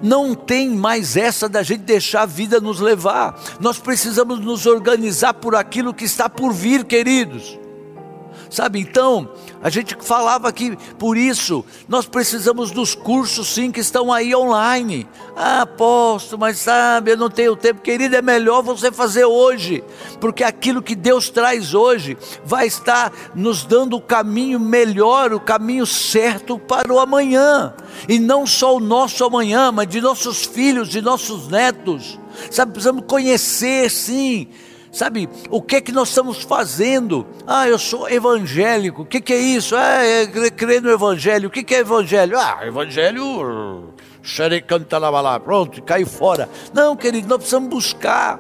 Não 0.02 0.34
tem 0.34 0.70
mais 0.70 1.18
essa 1.18 1.50
da 1.50 1.62
gente 1.64 1.82
deixar 1.82 2.22
a 2.22 2.26
vida 2.26 2.62
nos 2.62 2.80
levar. 2.80 3.38
Nós 3.60 3.78
precisamos 3.78 4.40
nos 4.40 4.66
organizar 4.66 5.34
por 5.34 5.54
aquilo 5.54 5.94
que 5.94 6.06
está 6.06 6.30
por 6.30 6.54
vir, 6.54 6.86
queridos. 6.86 7.60
Sabe, 8.52 8.82
então, 8.82 9.30
a 9.64 9.70
gente 9.70 9.96
falava 10.02 10.50
aqui, 10.50 10.78
por 11.00 11.16
isso, 11.16 11.64
nós 11.88 12.06
precisamos 12.06 12.70
dos 12.70 12.94
cursos 12.94 13.48
sim 13.48 13.72
que 13.72 13.80
estão 13.80 14.12
aí 14.12 14.36
online. 14.36 15.08
Ah, 15.38 15.62
aposto, 15.62 16.38
mas 16.38 16.58
sabe, 16.58 17.12
eu 17.12 17.18
não 17.18 17.30
tenho 17.30 17.56
tempo. 17.56 17.80
Querido, 17.80 18.14
é 18.14 18.22
melhor 18.22 18.62
você 18.62 18.92
fazer 18.92 19.24
hoje, 19.24 19.82
porque 20.20 20.44
aquilo 20.44 20.82
que 20.82 20.96
Deus 20.96 21.30
traz 21.30 21.74
hoje 21.74 22.18
vai 22.44 22.68
estar 22.68 23.14
nos 23.34 23.64
dando 23.64 23.96
o 23.96 24.02
caminho 24.02 24.60
melhor, 24.60 25.32
o 25.32 25.40
caminho 25.40 25.86
certo 25.86 26.60
para 26.60 26.92
o 26.92 27.00
amanhã. 27.00 27.74
E 28.10 28.20
não 28.20 28.46
só 28.46 28.76
o 28.76 28.82
nosso 28.82 29.24
amanhã, 29.24 29.72
mas 29.72 29.88
de 29.88 30.02
nossos 30.02 30.44
filhos, 30.46 30.90
de 30.90 31.02
nossos 31.02 31.48
netos. 31.48 32.20
Sabe, 32.50 32.74
precisamos 32.74 33.06
conhecer 33.08 33.90
sim 33.90 34.50
Sabe, 34.92 35.30
o 35.50 35.62
que 35.62 35.78
é 35.78 35.82
que 35.82 35.94
nós 35.94 36.10
estamos 36.10 36.44
fazendo? 36.44 37.26
Ah, 37.48 37.66
eu 37.68 37.80
sou 37.80 38.10
evangélico. 38.10 39.04
O 39.04 39.06
que, 39.06 39.22
que 39.22 39.32
é 39.32 39.40
isso? 39.40 39.74
Ah, 39.76 40.04
é 40.04 40.28
crer 40.52 40.82
no 40.82 40.92
evangelho. 40.92 41.48
O 41.48 41.52
que, 41.52 41.64
que 41.64 41.74
é 41.74 41.80
evangelho? 41.80 42.38
Ah, 42.38 42.60
evangelho. 42.64 43.94
lá, 45.22 45.40
pronto, 45.40 45.82
caiu 45.82 46.06
fora. 46.06 46.50
Não, 46.74 46.96
querido, 46.96 47.28
nós 47.28 47.38
precisamos 47.38 47.70
buscar. 47.70 48.40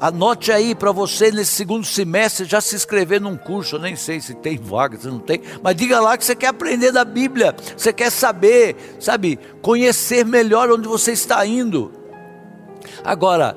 Anote 0.00 0.50
aí 0.50 0.74
para 0.74 0.90
você 0.92 1.30
nesse 1.30 1.52
segundo 1.52 1.84
semestre 1.86 2.44
já 2.44 2.60
se 2.60 2.74
inscrever 2.74 3.20
num 3.20 3.36
curso. 3.36 3.76
Eu 3.76 3.80
nem 3.80 3.94
sei 3.96 4.20
se 4.20 4.34
tem 4.34 4.58
vaga, 4.58 4.98
se 4.98 5.06
não 5.06 5.18
tem, 5.18 5.40
mas 5.62 5.76
diga 5.76 6.00
lá 6.00 6.16
que 6.18 6.24
você 6.24 6.34
quer 6.34 6.48
aprender 6.48 6.90
da 6.90 7.04
Bíblia, 7.04 7.54
você 7.76 7.92
quer 7.92 8.10
saber, 8.10 8.96
sabe, 8.98 9.38
conhecer 9.62 10.24
melhor 10.24 10.70
onde 10.70 10.88
você 10.88 11.12
está 11.12 11.46
indo. 11.46 11.92
Agora, 13.04 13.56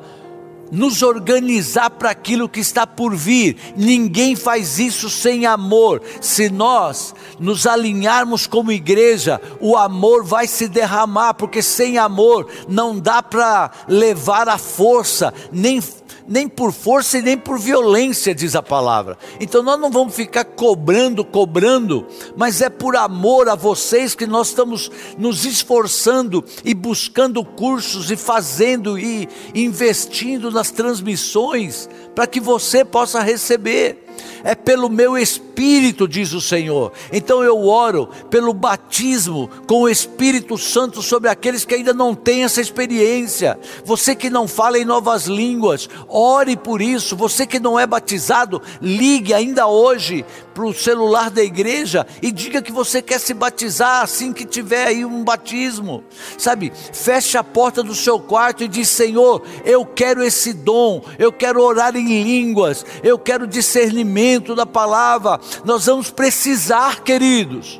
nos 0.72 1.02
organizar 1.02 1.90
para 1.92 2.10
aquilo 2.10 2.50
que 2.50 2.60
está 2.60 2.86
por 2.86 3.16
vir. 3.16 3.58
Ninguém 3.76 4.36
faz 4.36 4.80
isso 4.80 5.10
sem 5.10 5.46
amor. 5.46 6.02
Se 6.22 6.50
nós 6.50 7.14
nos 7.40 7.66
alinharmos 7.66 8.48
como 8.48 8.72
igreja, 8.72 9.42
o 9.60 9.76
amor 9.76 10.24
vai 10.24 10.48
se 10.48 10.68
derramar, 10.68 11.34
porque 11.34 11.62
sem 11.62 11.98
amor 11.98 12.48
não 12.68 12.98
dá 12.98 13.22
para 13.22 13.72
levar 13.88 14.50
a 14.50 14.58
força, 14.58 15.34
nem 15.52 15.82
nem 16.28 16.48
por 16.48 16.72
força 16.72 17.18
e 17.18 17.22
nem 17.22 17.38
por 17.38 17.58
violência, 17.58 18.36
diz 18.36 18.56
a 18.56 18.62
palavra. 18.62 19.18
Então 19.40 19.64
nós 19.64 19.80
não 19.80 19.90
vamos 19.90 20.16
ficar 20.16 20.44
cobrando, 20.44 21.24
cobrando, 21.24 22.06
mas 22.36 22.62
é 22.62 22.70
por 22.70 22.96
amor 22.96 23.50
a 23.50 23.56
vocês 23.56 24.14
que 24.14 24.28
nós 24.28 24.50
estamos 24.50 24.92
nos 25.18 25.46
esforçando 25.46 26.44
e 26.64 26.74
buscando 26.74 27.44
cursos 27.44 28.12
e 28.12 28.18
fazendo 28.18 29.00
e 29.00 29.28
investindo 29.56 30.52
nas 30.52 30.72
transmissões 30.72 31.90
para 32.18 32.26
que 32.26 32.40
você 32.40 32.84
possa 32.84 33.22
receber 33.22 34.08
é 34.44 34.56
pelo 34.56 34.90
meu 34.90 35.16
espírito, 35.16 36.08
diz 36.08 36.34
o 36.34 36.42
Senhor. 36.42 36.92
Então 37.14 37.44
eu 37.44 37.68
oro 37.68 38.10
pelo 38.28 38.56
batismo 38.56 39.48
com 39.68 39.82
o 39.82 39.90
Espírito 39.90 40.58
Santo 40.58 41.04
sobre 41.04 41.30
aqueles 41.30 41.64
que 41.64 41.76
ainda 41.76 41.94
não 41.94 42.16
têm 42.16 42.44
essa 42.44 42.60
experiência. 42.60 43.60
Você 43.86 44.16
que 44.16 44.32
não 44.32 44.48
fala 44.48 44.80
em 44.80 44.86
novas 44.86 45.26
línguas, 45.26 45.88
ore 46.08 46.58
por 46.58 46.82
isso. 46.82 47.16
Você 47.16 47.46
que 47.46 47.60
não 47.60 47.80
é 47.80 47.86
batizado, 47.86 48.62
ligue 48.82 49.34
ainda 49.34 49.68
hoje 49.68 50.26
para 50.58 50.66
o 50.66 50.74
celular 50.74 51.30
da 51.30 51.44
igreja 51.44 52.08
e 52.20 52.32
diga 52.32 52.64
que 52.64 52.72
você 52.72 53.00
quer 53.00 53.20
se 53.20 53.32
batizar 53.32 54.02
assim 54.02 54.34
que 54.34 54.44
tiver 54.44 54.88
aí 54.88 55.06
um 55.06 55.24
batismo. 55.24 56.04
Sabe, 56.36 56.74
feche 56.92 57.38
a 57.38 57.44
porta 57.44 57.84
do 57.84 57.94
seu 57.94 58.20
quarto 58.20 58.64
e 58.64 58.68
diz: 58.68 58.90
Senhor, 58.90 59.44
eu 59.64 59.86
quero 59.86 60.24
esse 60.24 60.54
dom, 60.54 61.04
eu 61.20 61.32
quero 61.32 61.62
orar 61.62 61.96
em 61.96 62.24
línguas, 62.24 62.84
eu 63.04 63.20
quero 63.20 63.46
discernimento 63.46 64.56
da 64.56 64.66
palavra. 64.66 65.40
Nós 65.64 65.86
vamos 65.86 66.10
precisar, 66.10 67.02
queridos. 67.02 67.80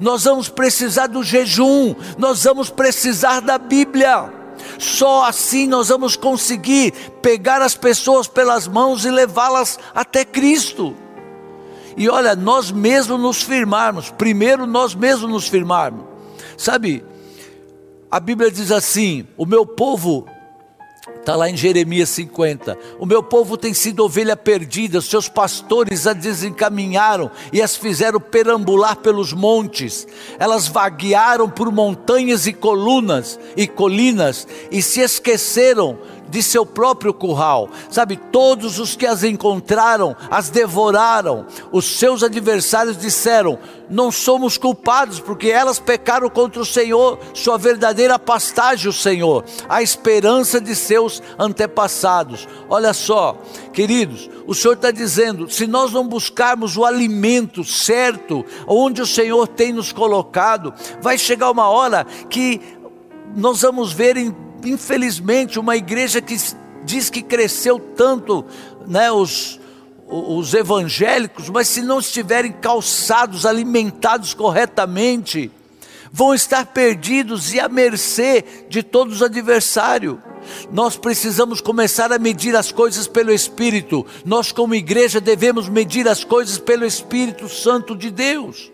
Nós 0.00 0.24
vamos 0.24 0.48
precisar 0.48 1.06
do 1.06 1.22
jejum, 1.22 1.94
nós 2.18 2.42
vamos 2.42 2.70
precisar 2.70 3.38
da 3.38 3.56
Bíblia. 3.56 4.32
Só 4.80 5.22
assim 5.22 5.68
nós 5.68 5.90
vamos 5.90 6.16
conseguir 6.16 6.90
pegar 7.22 7.62
as 7.62 7.76
pessoas 7.76 8.26
pelas 8.26 8.66
mãos 8.66 9.04
e 9.04 9.10
levá-las 9.12 9.78
até 9.94 10.24
Cristo. 10.24 11.05
E 11.96 12.08
olha, 12.08 12.36
nós 12.36 12.70
mesmos 12.70 13.20
nos 13.20 13.42
firmarmos, 13.42 14.10
primeiro 14.10 14.66
nós 14.66 14.94
mesmos 14.94 15.30
nos 15.30 15.48
firmarmos. 15.48 16.04
Sabe, 16.56 17.04
a 18.10 18.20
Bíblia 18.20 18.50
diz 18.50 18.70
assim: 18.70 19.26
o 19.36 19.46
meu 19.46 19.64
povo 19.64 20.26
Está 21.20 21.36
lá 21.36 21.48
em 21.48 21.56
Jeremias 21.56 22.08
50. 22.10 22.76
O 22.98 23.06
meu 23.06 23.22
povo 23.22 23.56
tem 23.56 23.72
sido 23.72 24.04
ovelha 24.04 24.36
perdida, 24.36 25.00
seus 25.00 25.28
pastores 25.28 26.06
a 26.06 26.12
desencaminharam 26.12 27.30
e 27.52 27.62
as 27.62 27.76
fizeram 27.76 28.20
perambular 28.20 28.96
pelos 28.96 29.32
montes. 29.32 30.06
Elas 30.38 30.66
vaguearam 30.66 31.48
por 31.48 31.70
montanhas 31.70 32.46
e 32.46 32.52
colunas 32.52 33.38
e 33.56 33.68
colinas 33.68 34.46
e 34.70 34.82
se 34.82 35.00
esqueceram 35.00 35.98
de 36.28 36.42
seu 36.42 36.66
próprio 36.66 37.12
curral. 37.12 37.68
Sabe, 37.90 38.16
todos 38.16 38.78
os 38.78 38.96
que 38.96 39.06
as 39.06 39.22
encontraram 39.22 40.16
as 40.30 40.50
devoraram. 40.50 41.46
Os 41.72 41.98
seus 41.98 42.22
adversários 42.22 42.96
disseram: 42.96 43.58
Não 43.88 44.10
somos 44.10 44.58
culpados, 44.58 45.20
porque 45.20 45.48
elas 45.48 45.78
pecaram 45.78 46.28
contra 46.28 46.60
o 46.60 46.66
Senhor, 46.66 47.18
sua 47.34 47.58
verdadeira 47.58 48.18
pastagem, 48.18 48.88
o 48.88 48.92
Senhor, 48.92 49.44
a 49.68 49.82
esperança 49.82 50.60
de 50.60 50.74
seus 50.74 51.22
antepassados. 51.38 52.48
Olha 52.68 52.92
só, 52.92 53.36
queridos, 53.72 54.28
o 54.46 54.54
Senhor 54.54 54.74
está 54.74 54.90
dizendo: 54.90 55.50
se 55.50 55.66
nós 55.66 55.92
não 55.92 56.06
buscarmos 56.06 56.76
o 56.76 56.84
alimento 56.84 57.64
certo, 57.64 58.44
onde 58.66 59.00
o 59.00 59.06
Senhor 59.06 59.46
tem 59.48 59.72
nos 59.72 59.92
colocado, 59.92 60.72
vai 61.00 61.18
chegar 61.18 61.50
uma 61.50 61.68
hora 61.68 62.04
que 62.28 62.60
nós 63.34 63.60
vamos 63.60 63.92
ver 63.92 64.16
em 64.16 64.45
infelizmente, 64.64 65.58
uma 65.58 65.76
igreja 65.76 66.20
que 66.20 66.36
diz 66.84 67.10
que 67.10 67.22
cresceu 67.22 67.78
tanto, 67.78 68.44
né, 68.86 69.10
os, 69.10 69.60
os 70.06 70.54
evangélicos, 70.54 71.48
mas 71.48 71.68
se 71.68 71.82
não 71.82 71.98
estiverem 71.98 72.52
calçados, 72.52 73.44
alimentados 73.44 74.34
corretamente, 74.34 75.50
vão 76.12 76.32
estar 76.32 76.64
perdidos 76.66 77.52
e 77.52 77.60
à 77.60 77.68
mercê 77.68 78.44
de 78.68 78.82
todos 78.82 79.16
os 79.16 79.22
adversários. 79.22 80.18
Nós 80.70 80.96
precisamos 80.96 81.60
começar 81.60 82.12
a 82.12 82.18
medir 82.18 82.54
as 82.54 82.70
coisas 82.70 83.08
pelo 83.08 83.32
Espírito. 83.32 84.06
Nós, 84.24 84.52
como 84.52 84.74
igreja, 84.74 85.20
devemos 85.20 85.68
medir 85.68 86.08
as 86.08 86.22
coisas 86.22 86.56
pelo 86.56 86.84
Espírito 86.84 87.48
Santo 87.48 87.96
de 87.96 88.10
Deus. 88.10 88.70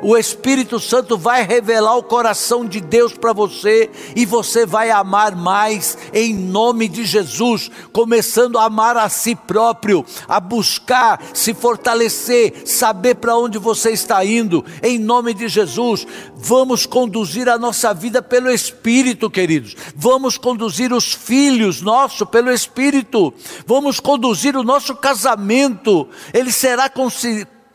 O 0.00 0.16
Espírito 0.16 0.78
Santo 0.80 1.16
vai 1.16 1.42
revelar 1.42 1.96
o 1.96 2.02
coração 2.02 2.66
de 2.66 2.80
Deus 2.80 3.14
para 3.14 3.32
você 3.32 3.90
e 4.14 4.26
você 4.26 4.66
vai 4.66 4.90
amar 4.90 5.34
mais 5.34 5.96
em 6.12 6.34
nome 6.34 6.88
de 6.88 7.04
Jesus, 7.04 7.70
começando 7.92 8.58
a 8.58 8.64
amar 8.64 8.96
a 8.96 9.08
si 9.08 9.34
próprio, 9.34 10.04
a 10.28 10.40
buscar 10.40 11.20
se 11.32 11.54
fortalecer, 11.54 12.62
saber 12.66 13.16
para 13.16 13.36
onde 13.36 13.58
você 13.58 13.90
está 13.90 14.24
indo, 14.24 14.64
em 14.82 14.98
nome 14.98 15.32
de 15.32 15.48
Jesus. 15.48 16.06
Vamos 16.36 16.86
conduzir 16.86 17.48
a 17.48 17.58
nossa 17.58 17.94
vida 17.94 18.20
pelo 18.20 18.50
Espírito, 18.50 19.30
queridos. 19.30 19.74
Vamos 19.96 20.36
conduzir 20.36 20.92
os 20.92 21.12
filhos 21.12 21.80
nossos 21.80 22.28
pelo 22.28 22.52
Espírito. 22.52 23.32
Vamos 23.66 24.00
conduzir 24.00 24.56
o 24.56 24.62
nosso 24.62 24.94
casamento. 24.94 26.08
Ele 26.32 26.52
será 26.52 26.88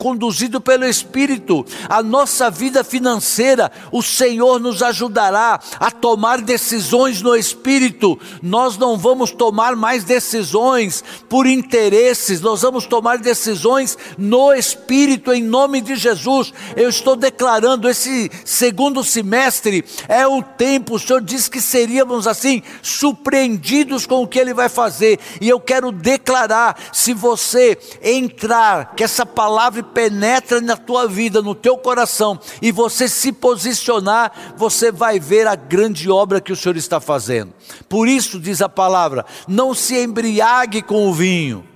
conduzido 0.00 0.62
pelo 0.62 0.86
Espírito. 0.86 1.64
A 1.86 2.02
nossa 2.02 2.50
vida 2.50 2.82
financeira, 2.82 3.70
o 3.92 4.02
Senhor 4.02 4.58
nos 4.58 4.82
ajudará 4.82 5.60
a 5.78 5.90
tomar 5.90 6.40
decisões 6.40 7.20
no 7.20 7.36
Espírito. 7.36 8.18
Nós 8.42 8.78
não 8.78 8.96
vamos 8.96 9.30
tomar 9.30 9.76
mais 9.76 10.02
decisões 10.02 11.04
por 11.28 11.46
interesses, 11.46 12.40
nós 12.40 12.62
vamos 12.62 12.86
tomar 12.86 13.18
decisões 13.18 13.98
no 14.16 14.54
Espírito, 14.54 15.34
em 15.34 15.42
nome 15.42 15.82
de 15.82 15.94
Jesus. 15.96 16.50
Eu 16.74 16.88
estou 16.88 17.14
declarando: 17.14 17.86
esse 17.86 18.30
segundo 18.42 19.04
semestre 19.04 19.84
é 20.08 20.26
o 20.26 20.42
tempo, 20.42 20.94
o 20.94 20.98
Senhor 20.98 21.20
disse 21.20 21.50
que 21.50 21.60
seríamos 21.60 22.26
assim, 22.26 22.62
surpreendidos 22.80 24.06
com 24.06 24.22
o 24.22 24.26
que 24.26 24.38
Ele 24.38 24.54
vai 24.54 24.70
fazer, 24.70 25.20
e 25.42 25.46
eu 25.46 25.60
quero 25.60 25.92
declarar: 25.92 26.74
se 26.90 27.12
você 27.12 27.78
entrar, 28.02 28.94
que 28.94 29.04
essa 29.04 29.26
palavra 29.26 29.89
penetra 29.92 30.60
na 30.60 30.76
tua 30.76 31.06
vida, 31.06 31.42
no 31.42 31.54
teu 31.54 31.76
coração, 31.76 32.38
e 32.60 32.72
você 32.72 33.08
se 33.08 33.32
posicionar, 33.32 34.54
você 34.56 34.90
vai 34.90 35.20
ver 35.20 35.46
a 35.46 35.54
grande 35.54 36.10
obra 36.10 36.40
que 36.40 36.52
o 36.52 36.56
Senhor 36.56 36.76
está 36.76 37.00
fazendo. 37.00 37.52
Por 37.88 38.08
isso, 38.08 38.40
diz 38.40 38.60
a 38.62 38.68
palavra: 38.68 39.24
não 39.46 39.74
se 39.74 39.96
embriague 39.96 40.82
com 40.82 41.08
o 41.08 41.14
vinho 41.14 41.69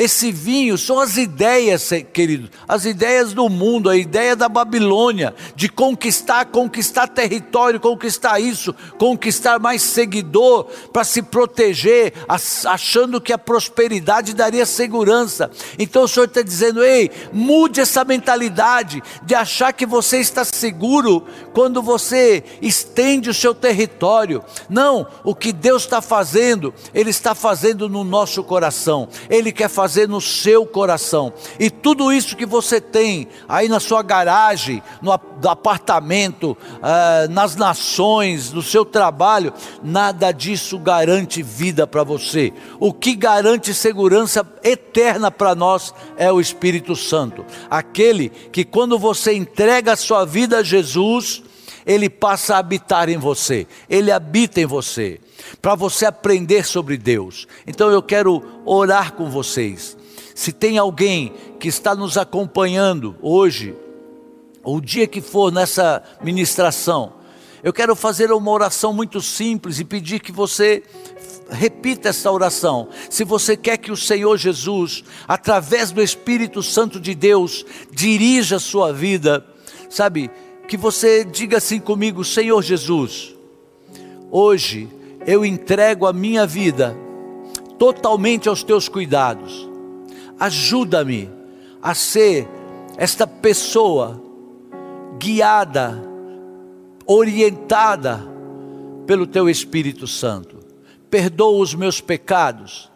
esse 0.00 0.32
vinho 0.32 0.78
são 0.78 0.98
as 0.98 1.18
ideias, 1.18 1.90
querido, 2.10 2.48
as 2.66 2.86
ideias 2.86 3.34
do 3.34 3.50
mundo, 3.50 3.90
a 3.90 3.98
ideia 3.98 4.34
da 4.34 4.48
Babilônia, 4.48 5.34
de 5.54 5.68
conquistar, 5.68 6.46
conquistar 6.46 7.06
território, 7.06 7.78
conquistar 7.78 8.40
isso, 8.40 8.74
conquistar 8.96 9.58
mais 9.58 9.82
seguidor, 9.82 10.64
para 10.90 11.04
se 11.04 11.20
proteger, 11.20 12.14
achando 12.26 13.20
que 13.20 13.30
a 13.30 13.36
prosperidade 13.36 14.32
daria 14.32 14.64
segurança. 14.64 15.50
Então 15.78 16.04
o 16.04 16.08
Senhor 16.08 16.24
está 16.24 16.40
dizendo: 16.40 16.82
ei, 16.82 17.10
mude 17.30 17.82
essa 17.82 18.02
mentalidade 18.02 19.02
de 19.22 19.34
achar 19.34 19.70
que 19.74 19.84
você 19.84 20.16
está 20.16 20.46
seguro 20.46 21.26
quando 21.52 21.82
você 21.82 22.42
estende 22.62 23.28
o 23.28 23.34
seu 23.34 23.54
território. 23.54 24.42
Não, 24.66 25.06
o 25.22 25.34
que 25.34 25.52
Deus 25.52 25.82
está 25.82 26.00
fazendo, 26.00 26.72
Ele 26.94 27.10
está 27.10 27.34
fazendo 27.34 27.86
no 27.86 28.02
nosso 28.02 28.42
coração, 28.42 29.06
Ele 29.28 29.52
quer 29.52 29.68
fazer 29.68 29.89
fazer 29.90 30.08
no 30.08 30.20
seu 30.20 30.64
coração. 30.64 31.32
E 31.58 31.68
tudo 31.68 32.12
isso 32.12 32.36
que 32.36 32.46
você 32.46 32.80
tem 32.80 33.26
aí 33.48 33.68
na 33.68 33.80
sua 33.80 34.02
garagem, 34.02 34.80
no 35.02 35.10
apartamento, 35.48 36.52
uh, 36.52 37.28
nas 37.28 37.56
nações, 37.56 38.52
no 38.52 38.62
seu 38.62 38.84
trabalho, 38.84 39.52
nada 39.82 40.30
disso 40.30 40.78
garante 40.78 41.42
vida 41.42 41.88
para 41.88 42.04
você. 42.04 42.52
O 42.78 42.92
que 42.92 43.16
garante 43.16 43.74
segurança 43.74 44.46
eterna 44.62 45.28
para 45.28 45.56
nós 45.56 45.92
é 46.16 46.30
o 46.30 46.40
Espírito 46.40 46.94
Santo. 46.94 47.44
Aquele 47.68 48.28
que, 48.28 48.64
quando 48.64 48.96
você 48.96 49.34
entrega 49.34 49.94
a 49.94 49.96
sua 49.96 50.24
vida 50.24 50.58
a 50.58 50.62
Jesus, 50.62 51.42
ele 51.84 52.08
passa 52.08 52.54
a 52.54 52.58
habitar 52.58 53.08
em 53.08 53.16
você, 53.16 53.66
ele 53.88 54.12
habita 54.12 54.60
em 54.60 54.66
você 54.66 55.18
para 55.60 55.74
você 55.74 56.06
aprender 56.06 56.64
sobre 56.64 56.96
Deus. 56.96 57.46
Então 57.66 57.90
eu 57.90 58.02
quero 58.02 58.42
orar 58.64 59.12
com 59.14 59.30
vocês. 59.30 59.96
Se 60.34 60.52
tem 60.52 60.78
alguém 60.78 61.32
que 61.58 61.68
está 61.68 61.94
nos 61.94 62.16
acompanhando 62.16 63.16
hoje, 63.20 63.74
ou 64.62 64.76
o 64.76 64.80
dia 64.80 65.06
que 65.06 65.20
for 65.20 65.52
nessa 65.52 66.02
ministração, 66.22 67.14
Eu 67.62 67.72
quero 67.72 67.94
fazer 67.94 68.32
uma 68.32 68.50
oração 68.50 68.92
muito 68.92 69.20
simples 69.20 69.78
e 69.78 69.84
pedir 69.84 70.20
que 70.20 70.32
você 70.32 70.82
repita 71.50 72.08
essa 72.08 72.30
oração. 72.30 72.88
Se 73.10 73.22
você 73.22 73.56
quer 73.56 73.76
que 73.76 73.92
o 73.92 73.96
Senhor 73.96 74.36
Jesus, 74.38 75.04
através 75.28 75.90
do 75.90 76.02
Espírito 76.02 76.62
Santo 76.62 76.98
de 76.98 77.14
Deus, 77.14 77.64
dirija 77.92 78.56
a 78.56 78.60
sua 78.60 78.92
vida, 78.92 79.44
sabe? 79.90 80.30
Que 80.66 80.76
você 80.76 81.24
diga 81.24 81.58
assim 81.58 81.78
comigo: 81.80 82.24
Senhor 82.24 82.62
Jesus, 82.62 83.34
hoje 84.30 84.88
eu 85.26 85.44
entrego 85.44 86.06
a 86.06 86.12
minha 86.12 86.46
vida 86.46 86.96
totalmente 87.78 88.48
aos 88.48 88.62
teus 88.62 88.88
cuidados. 88.88 89.68
Ajuda-me 90.38 91.30
a 91.82 91.94
ser 91.94 92.48
esta 92.96 93.26
pessoa 93.26 94.22
guiada, 95.18 96.02
orientada 97.06 98.20
pelo 99.06 99.26
teu 99.26 99.48
Espírito 99.48 100.06
Santo 100.06 100.60
perdoa 101.10 101.60
os 101.60 101.74
meus 101.74 102.00
pecados, 102.00 102.90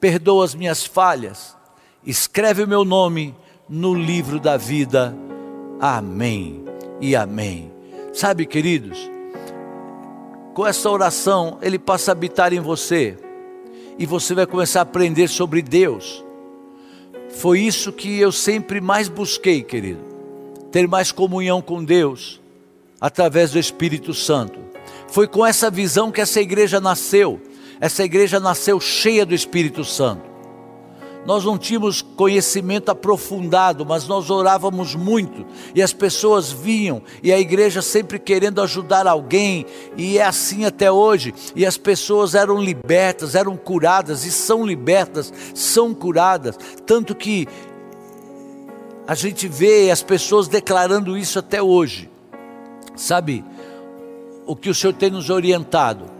perdoa 0.00 0.44
as 0.44 0.54
minhas 0.54 0.84
falhas, 0.84 1.56
escreve 2.04 2.64
o 2.64 2.68
meu 2.68 2.84
nome 2.84 3.34
no 3.68 3.94
livro 3.94 4.40
da 4.40 4.56
vida. 4.56 5.16
Amém 5.80 6.64
e 7.00 7.14
amém. 7.14 7.70
Sabe, 8.12 8.44
queridos, 8.44 8.98
com 10.56 10.66
essa 10.66 10.88
oração 10.88 11.58
ele 11.60 11.78
passa 11.78 12.10
a 12.10 12.12
habitar 12.12 12.50
em 12.54 12.60
você 12.60 13.18
e 13.98 14.06
você 14.06 14.34
vai 14.34 14.46
começar 14.46 14.78
a 14.78 14.84
aprender 14.84 15.28
sobre 15.28 15.60
Deus. 15.60 16.24
Foi 17.28 17.60
isso 17.60 17.92
que 17.92 18.18
eu 18.18 18.32
sempre 18.32 18.80
mais 18.80 19.06
busquei, 19.06 19.62
querido, 19.62 20.00
ter 20.72 20.88
mais 20.88 21.12
comunhão 21.12 21.60
com 21.60 21.84
Deus 21.84 22.40
através 22.98 23.50
do 23.50 23.58
Espírito 23.58 24.14
Santo. 24.14 24.58
Foi 25.08 25.28
com 25.28 25.44
essa 25.44 25.70
visão 25.70 26.10
que 26.10 26.22
essa 26.22 26.40
igreja 26.40 26.80
nasceu. 26.80 27.38
Essa 27.78 28.02
igreja 28.02 28.40
nasceu 28.40 28.80
cheia 28.80 29.26
do 29.26 29.34
Espírito 29.34 29.84
Santo. 29.84 30.22
Nós 31.26 31.44
não 31.44 31.58
tínhamos 31.58 32.00
conhecimento 32.00 32.90
aprofundado, 32.90 33.84
mas 33.84 34.06
nós 34.06 34.30
orávamos 34.30 34.94
muito 34.94 35.44
e 35.74 35.82
as 35.82 35.92
pessoas 35.92 36.50
vinham 36.52 37.02
e 37.22 37.32
a 37.32 37.38
igreja 37.38 37.82
sempre 37.82 38.18
querendo 38.18 38.62
ajudar 38.62 39.06
alguém, 39.06 39.66
e 39.96 40.18
é 40.18 40.24
assim 40.24 40.64
até 40.64 40.90
hoje. 40.90 41.34
E 41.54 41.66
as 41.66 41.76
pessoas 41.76 42.34
eram 42.34 42.62
libertas, 42.62 43.34
eram 43.34 43.56
curadas 43.56 44.24
e 44.24 44.30
são 44.30 44.64
libertas, 44.64 45.32
são 45.54 45.92
curadas, 45.92 46.56
tanto 46.86 47.14
que 47.14 47.46
a 49.06 49.14
gente 49.14 49.48
vê 49.48 49.90
as 49.90 50.02
pessoas 50.02 50.48
declarando 50.48 51.18
isso 51.18 51.38
até 51.38 51.62
hoje. 51.62 52.10
Sabe? 52.94 53.44
o 54.46 54.54
que 54.54 54.70
o 54.70 54.74
Senhor 54.74 54.92
tem 54.92 55.10
nos 55.10 55.28
orientado. 55.28 56.15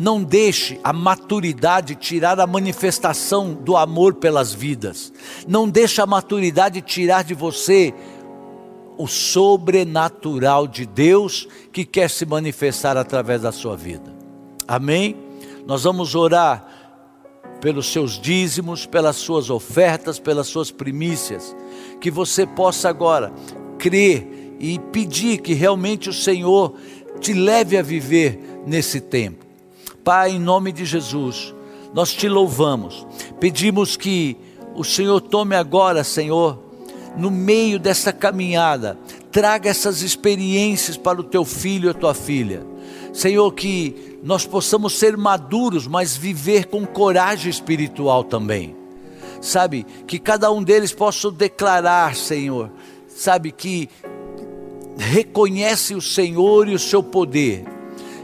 Não 0.00 0.22
deixe 0.22 0.80
a 0.82 0.94
maturidade 0.94 1.94
tirar 1.94 2.40
a 2.40 2.46
manifestação 2.46 3.52
do 3.52 3.76
amor 3.76 4.14
pelas 4.14 4.50
vidas. 4.50 5.12
Não 5.46 5.68
deixe 5.68 6.00
a 6.00 6.06
maturidade 6.06 6.80
tirar 6.80 7.22
de 7.22 7.34
você 7.34 7.92
o 8.96 9.06
sobrenatural 9.06 10.66
de 10.66 10.86
Deus 10.86 11.46
que 11.70 11.84
quer 11.84 12.08
se 12.08 12.24
manifestar 12.24 12.96
através 12.96 13.42
da 13.42 13.52
sua 13.52 13.76
vida. 13.76 14.10
Amém? 14.66 15.14
Nós 15.66 15.82
vamos 15.82 16.14
orar 16.14 16.66
pelos 17.60 17.92
seus 17.92 18.18
dízimos, 18.18 18.86
pelas 18.86 19.16
suas 19.16 19.50
ofertas, 19.50 20.18
pelas 20.18 20.46
suas 20.46 20.70
primícias, 20.70 21.54
que 22.00 22.10
você 22.10 22.46
possa 22.46 22.88
agora 22.88 23.30
crer 23.78 24.56
e 24.58 24.78
pedir 24.78 25.42
que 25.42 25.52
realmente 25.52 26.08
o 26.08 26.14
Senhor 26.14 26.74
te 27.20 27.34
leve 27.34 27.76
a 27.76 27.82
viver 27.82 28.62
nesse 28.66 28.98
tempo. 28.98 29.49
Pai, 30.04 30.32
em 30.32 30.38
nome 30.38 30.72
de 30.72 30.84
Jesus, 30.84 31.54
nós 31.92 32.12
te 32.12 32.28
louvamos, 32.28 33.06
pedimos 33.38 33.96
que 33.96 34.36
o 34.74 34.84
Senhor 34.84 35.20
tome 35.20 35.54
agora, 35.54 36.02
Senhor, 36.04 36.58
no 37.16 37.30
meio 37.30 37.78
dessa 37.78 38.12
caminhada, 38.12 38.98
traga 39.30 39.68
essas 39.68 40.02
experiências 40.02 40.96
para 40.96 41.20
o 41.20 41.24
teu 41.24 41.44
filho 41.44 41.88
e 41.88 41.90
a 41.90 41.94
tua 41.94 42.14
filha. 42.14 42.64
Senhor, 43.12 43.50
que 43.52 44.18
nós 44.22 44.46
possamos 44.46 44.94
ser 44.98 45.16
maduros, 45.16 45.86
mas 45.86 46.16
viver 46.16 46.66
com 46.66 46.86
coragem 46.86 47.50
espiritual 47.50 48.24
também. 48.24 48.76
Sabe, 49.40 49.86
que 50.06 50.18
cada 50.18 50.50
um 50.52 50.62
deles 50.62 50.92
possa 50.92 51.30
declarar, 51.30 52.14
Senhor, 52.14 52.70
sabe, 53.08 53.50
que 53.50 53.88
reconhece 54.98 55.94
o 55.94 56.00
Senhor 56.00 56.68
e 56.68 56.74
o 56.74 56.78
seu 56.78 57.02
poder. 57.02 57.64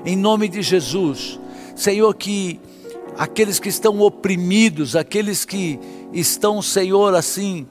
Em 0.05 0.15
nome 0.15 0.47
de 0.49 0.61
Jesus, 0.63 1.41
Senhor, 1.77 2.13
que 2.15 2.59
aqueles 3.17 3.61
que 3.61 3.69
estão 3.69 4.01
oprimidos, 4.01 4.97
aqueles 4.97 5.45
que 5.45 5.79
estão, 6.13 6.61
Senhor, 6.63 7.15
assim, 7.15 7.67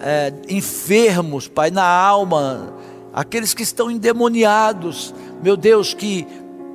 é, 0.00 0.32
enfermos, 0.48 1.46
Pai, 1.46 1.70
na 1.70 1.84
alma, 1.84 2.74
aqueles 3.12 3.54
que 3.54 3.62
estão 3.62 3.90
endemoniados, 3.90 5.14
meu 5.42 5.56
Deus, 5.56 5.94
que 5.94 6.26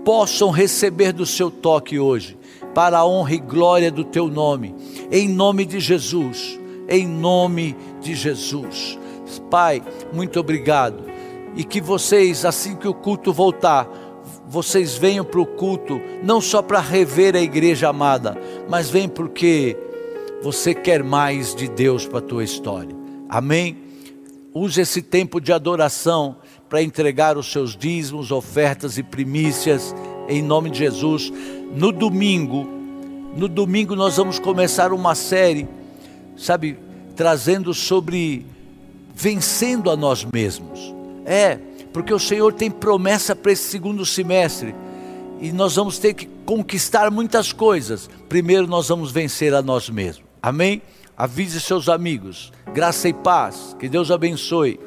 possam 0.05 0.51
receber 0.51 1.11
do 1.11 1.25
seu 1.25 1.51
toque 1.51 1.99
hoje, 1.99 2.37
para 2.73 2.99
a 2.99 3.05
honra 3.05 3.33
e 3.33 3.39
glória 3.39 3.91
do 3.91 4.05
teu 4.05 4.27
nome, 4.27 4.73
em 5.11 5.27
nome 5.27 5.65
de 5.65 5.79
Jesus, 5.79 6.59
em 6.87 7.05
nome 7.05 7.75
de 7.99 8.15
Jesus. 8.15 8.97
Pai, 9.49 9.83
muito 10.13 10.39
obrigado 10.39 11.17
e 11.57 11.63
que 11.63 11.81
vocês, 11.81 12.45
assim 12.45 12.75
que 12.75 12.87
o 12.87 12.93
culto 12.93 13.33
voltar, 13.33 13.89
vocês 14.47 14.95
venham 14.95 15.25
para 15.25 15.41
o 15.41 15.45
culto, 15.45 16.01
não 16.23 16.39
só 16.39 16.61
para 16.61 16.79
rever 16.79 17.35
a 17.35 17.41
igreja 17.41 17.89
amada, 17.89 18.37
mas 18.69 18.89
vem 18.89 19.09
porque 19.09 19.77
você 20.41 20.73
quer 20.73 21.03
mais 21.03 21.53
de 21.53 21.67
Deus 21.67 22.05
para 22.05 22.19
a 22.19 22.21
tua 22.21 22.43
história. 22.43 22.95
Amém? 23.27 23.77
Use 24.53 24.79
esse 24.79 25.01
tempo 25.01 25.41
de 25.41 25.51
adoração 25.51 26.37
para 26.69 26.81
entregar 26.81 27.37
os 27.37 27.51
seus 27.51 27.75
dízimos, 27.75 28.31
ofertas 28.31 28.97
e 28.97 29.03
primícias 29.03 29.93
em 30.27 30.41
nome 30.41 30.69
de 30.69 30.79
Jesus. 30.79 31.31
No 31.75 31.91
domingo, 31.91 32.67
no 33.35 33.47
domingo 33.47 33.95
nós 33.95 34.17
vamos 34.17 34.39
começar 34.39 34.93
uma 34.93 35.13
série, 35.15 35.67
sabe, 36.35 36.77
trazendo 37.15 37.73
sobre 37.73 38.45
vencendo 39.13 39.89
a 39.89 39.95
nós 39.95 40.25
mesmos. 40.31 40.93
É, 41.25 41.59
porque 41.97 42.13
o 42.13 42.19
Senhor 42.19 42.53
tem 42.53 42.69
promessa 42.69 43.35
para 43.35 43.51
esse 43.51 43.71
segundo 43.71 44.05
semestre 44.05 44.75
e 45.41 45.51
nós 45.51 45.77
vamos 45.77 45.97
ter 45.97 46.13
que 46.13 46.27
conquistar 46.45 47.09
muitas 47.09 47.51
coisas. 47.51 48.07
Primeiro, 48.29 48.67
nós 48.67 48.89
vamos 48.89 49.11
vencer 49.11 49.51
a 49.55 49.63
nós 49.63 49.89
mesmos. 49.89 50.23
Amém? 50.39 50.83
Avise 51.17 51.59
seus 51.59 51.89
amigos. 51.89 52.53
Graça 52.71 53.09
e 53.09 53.13
paz. 53.13 53.75
Que 53.79 53.89
Deus 53.89 54.11
abençoe. 54.11 54.79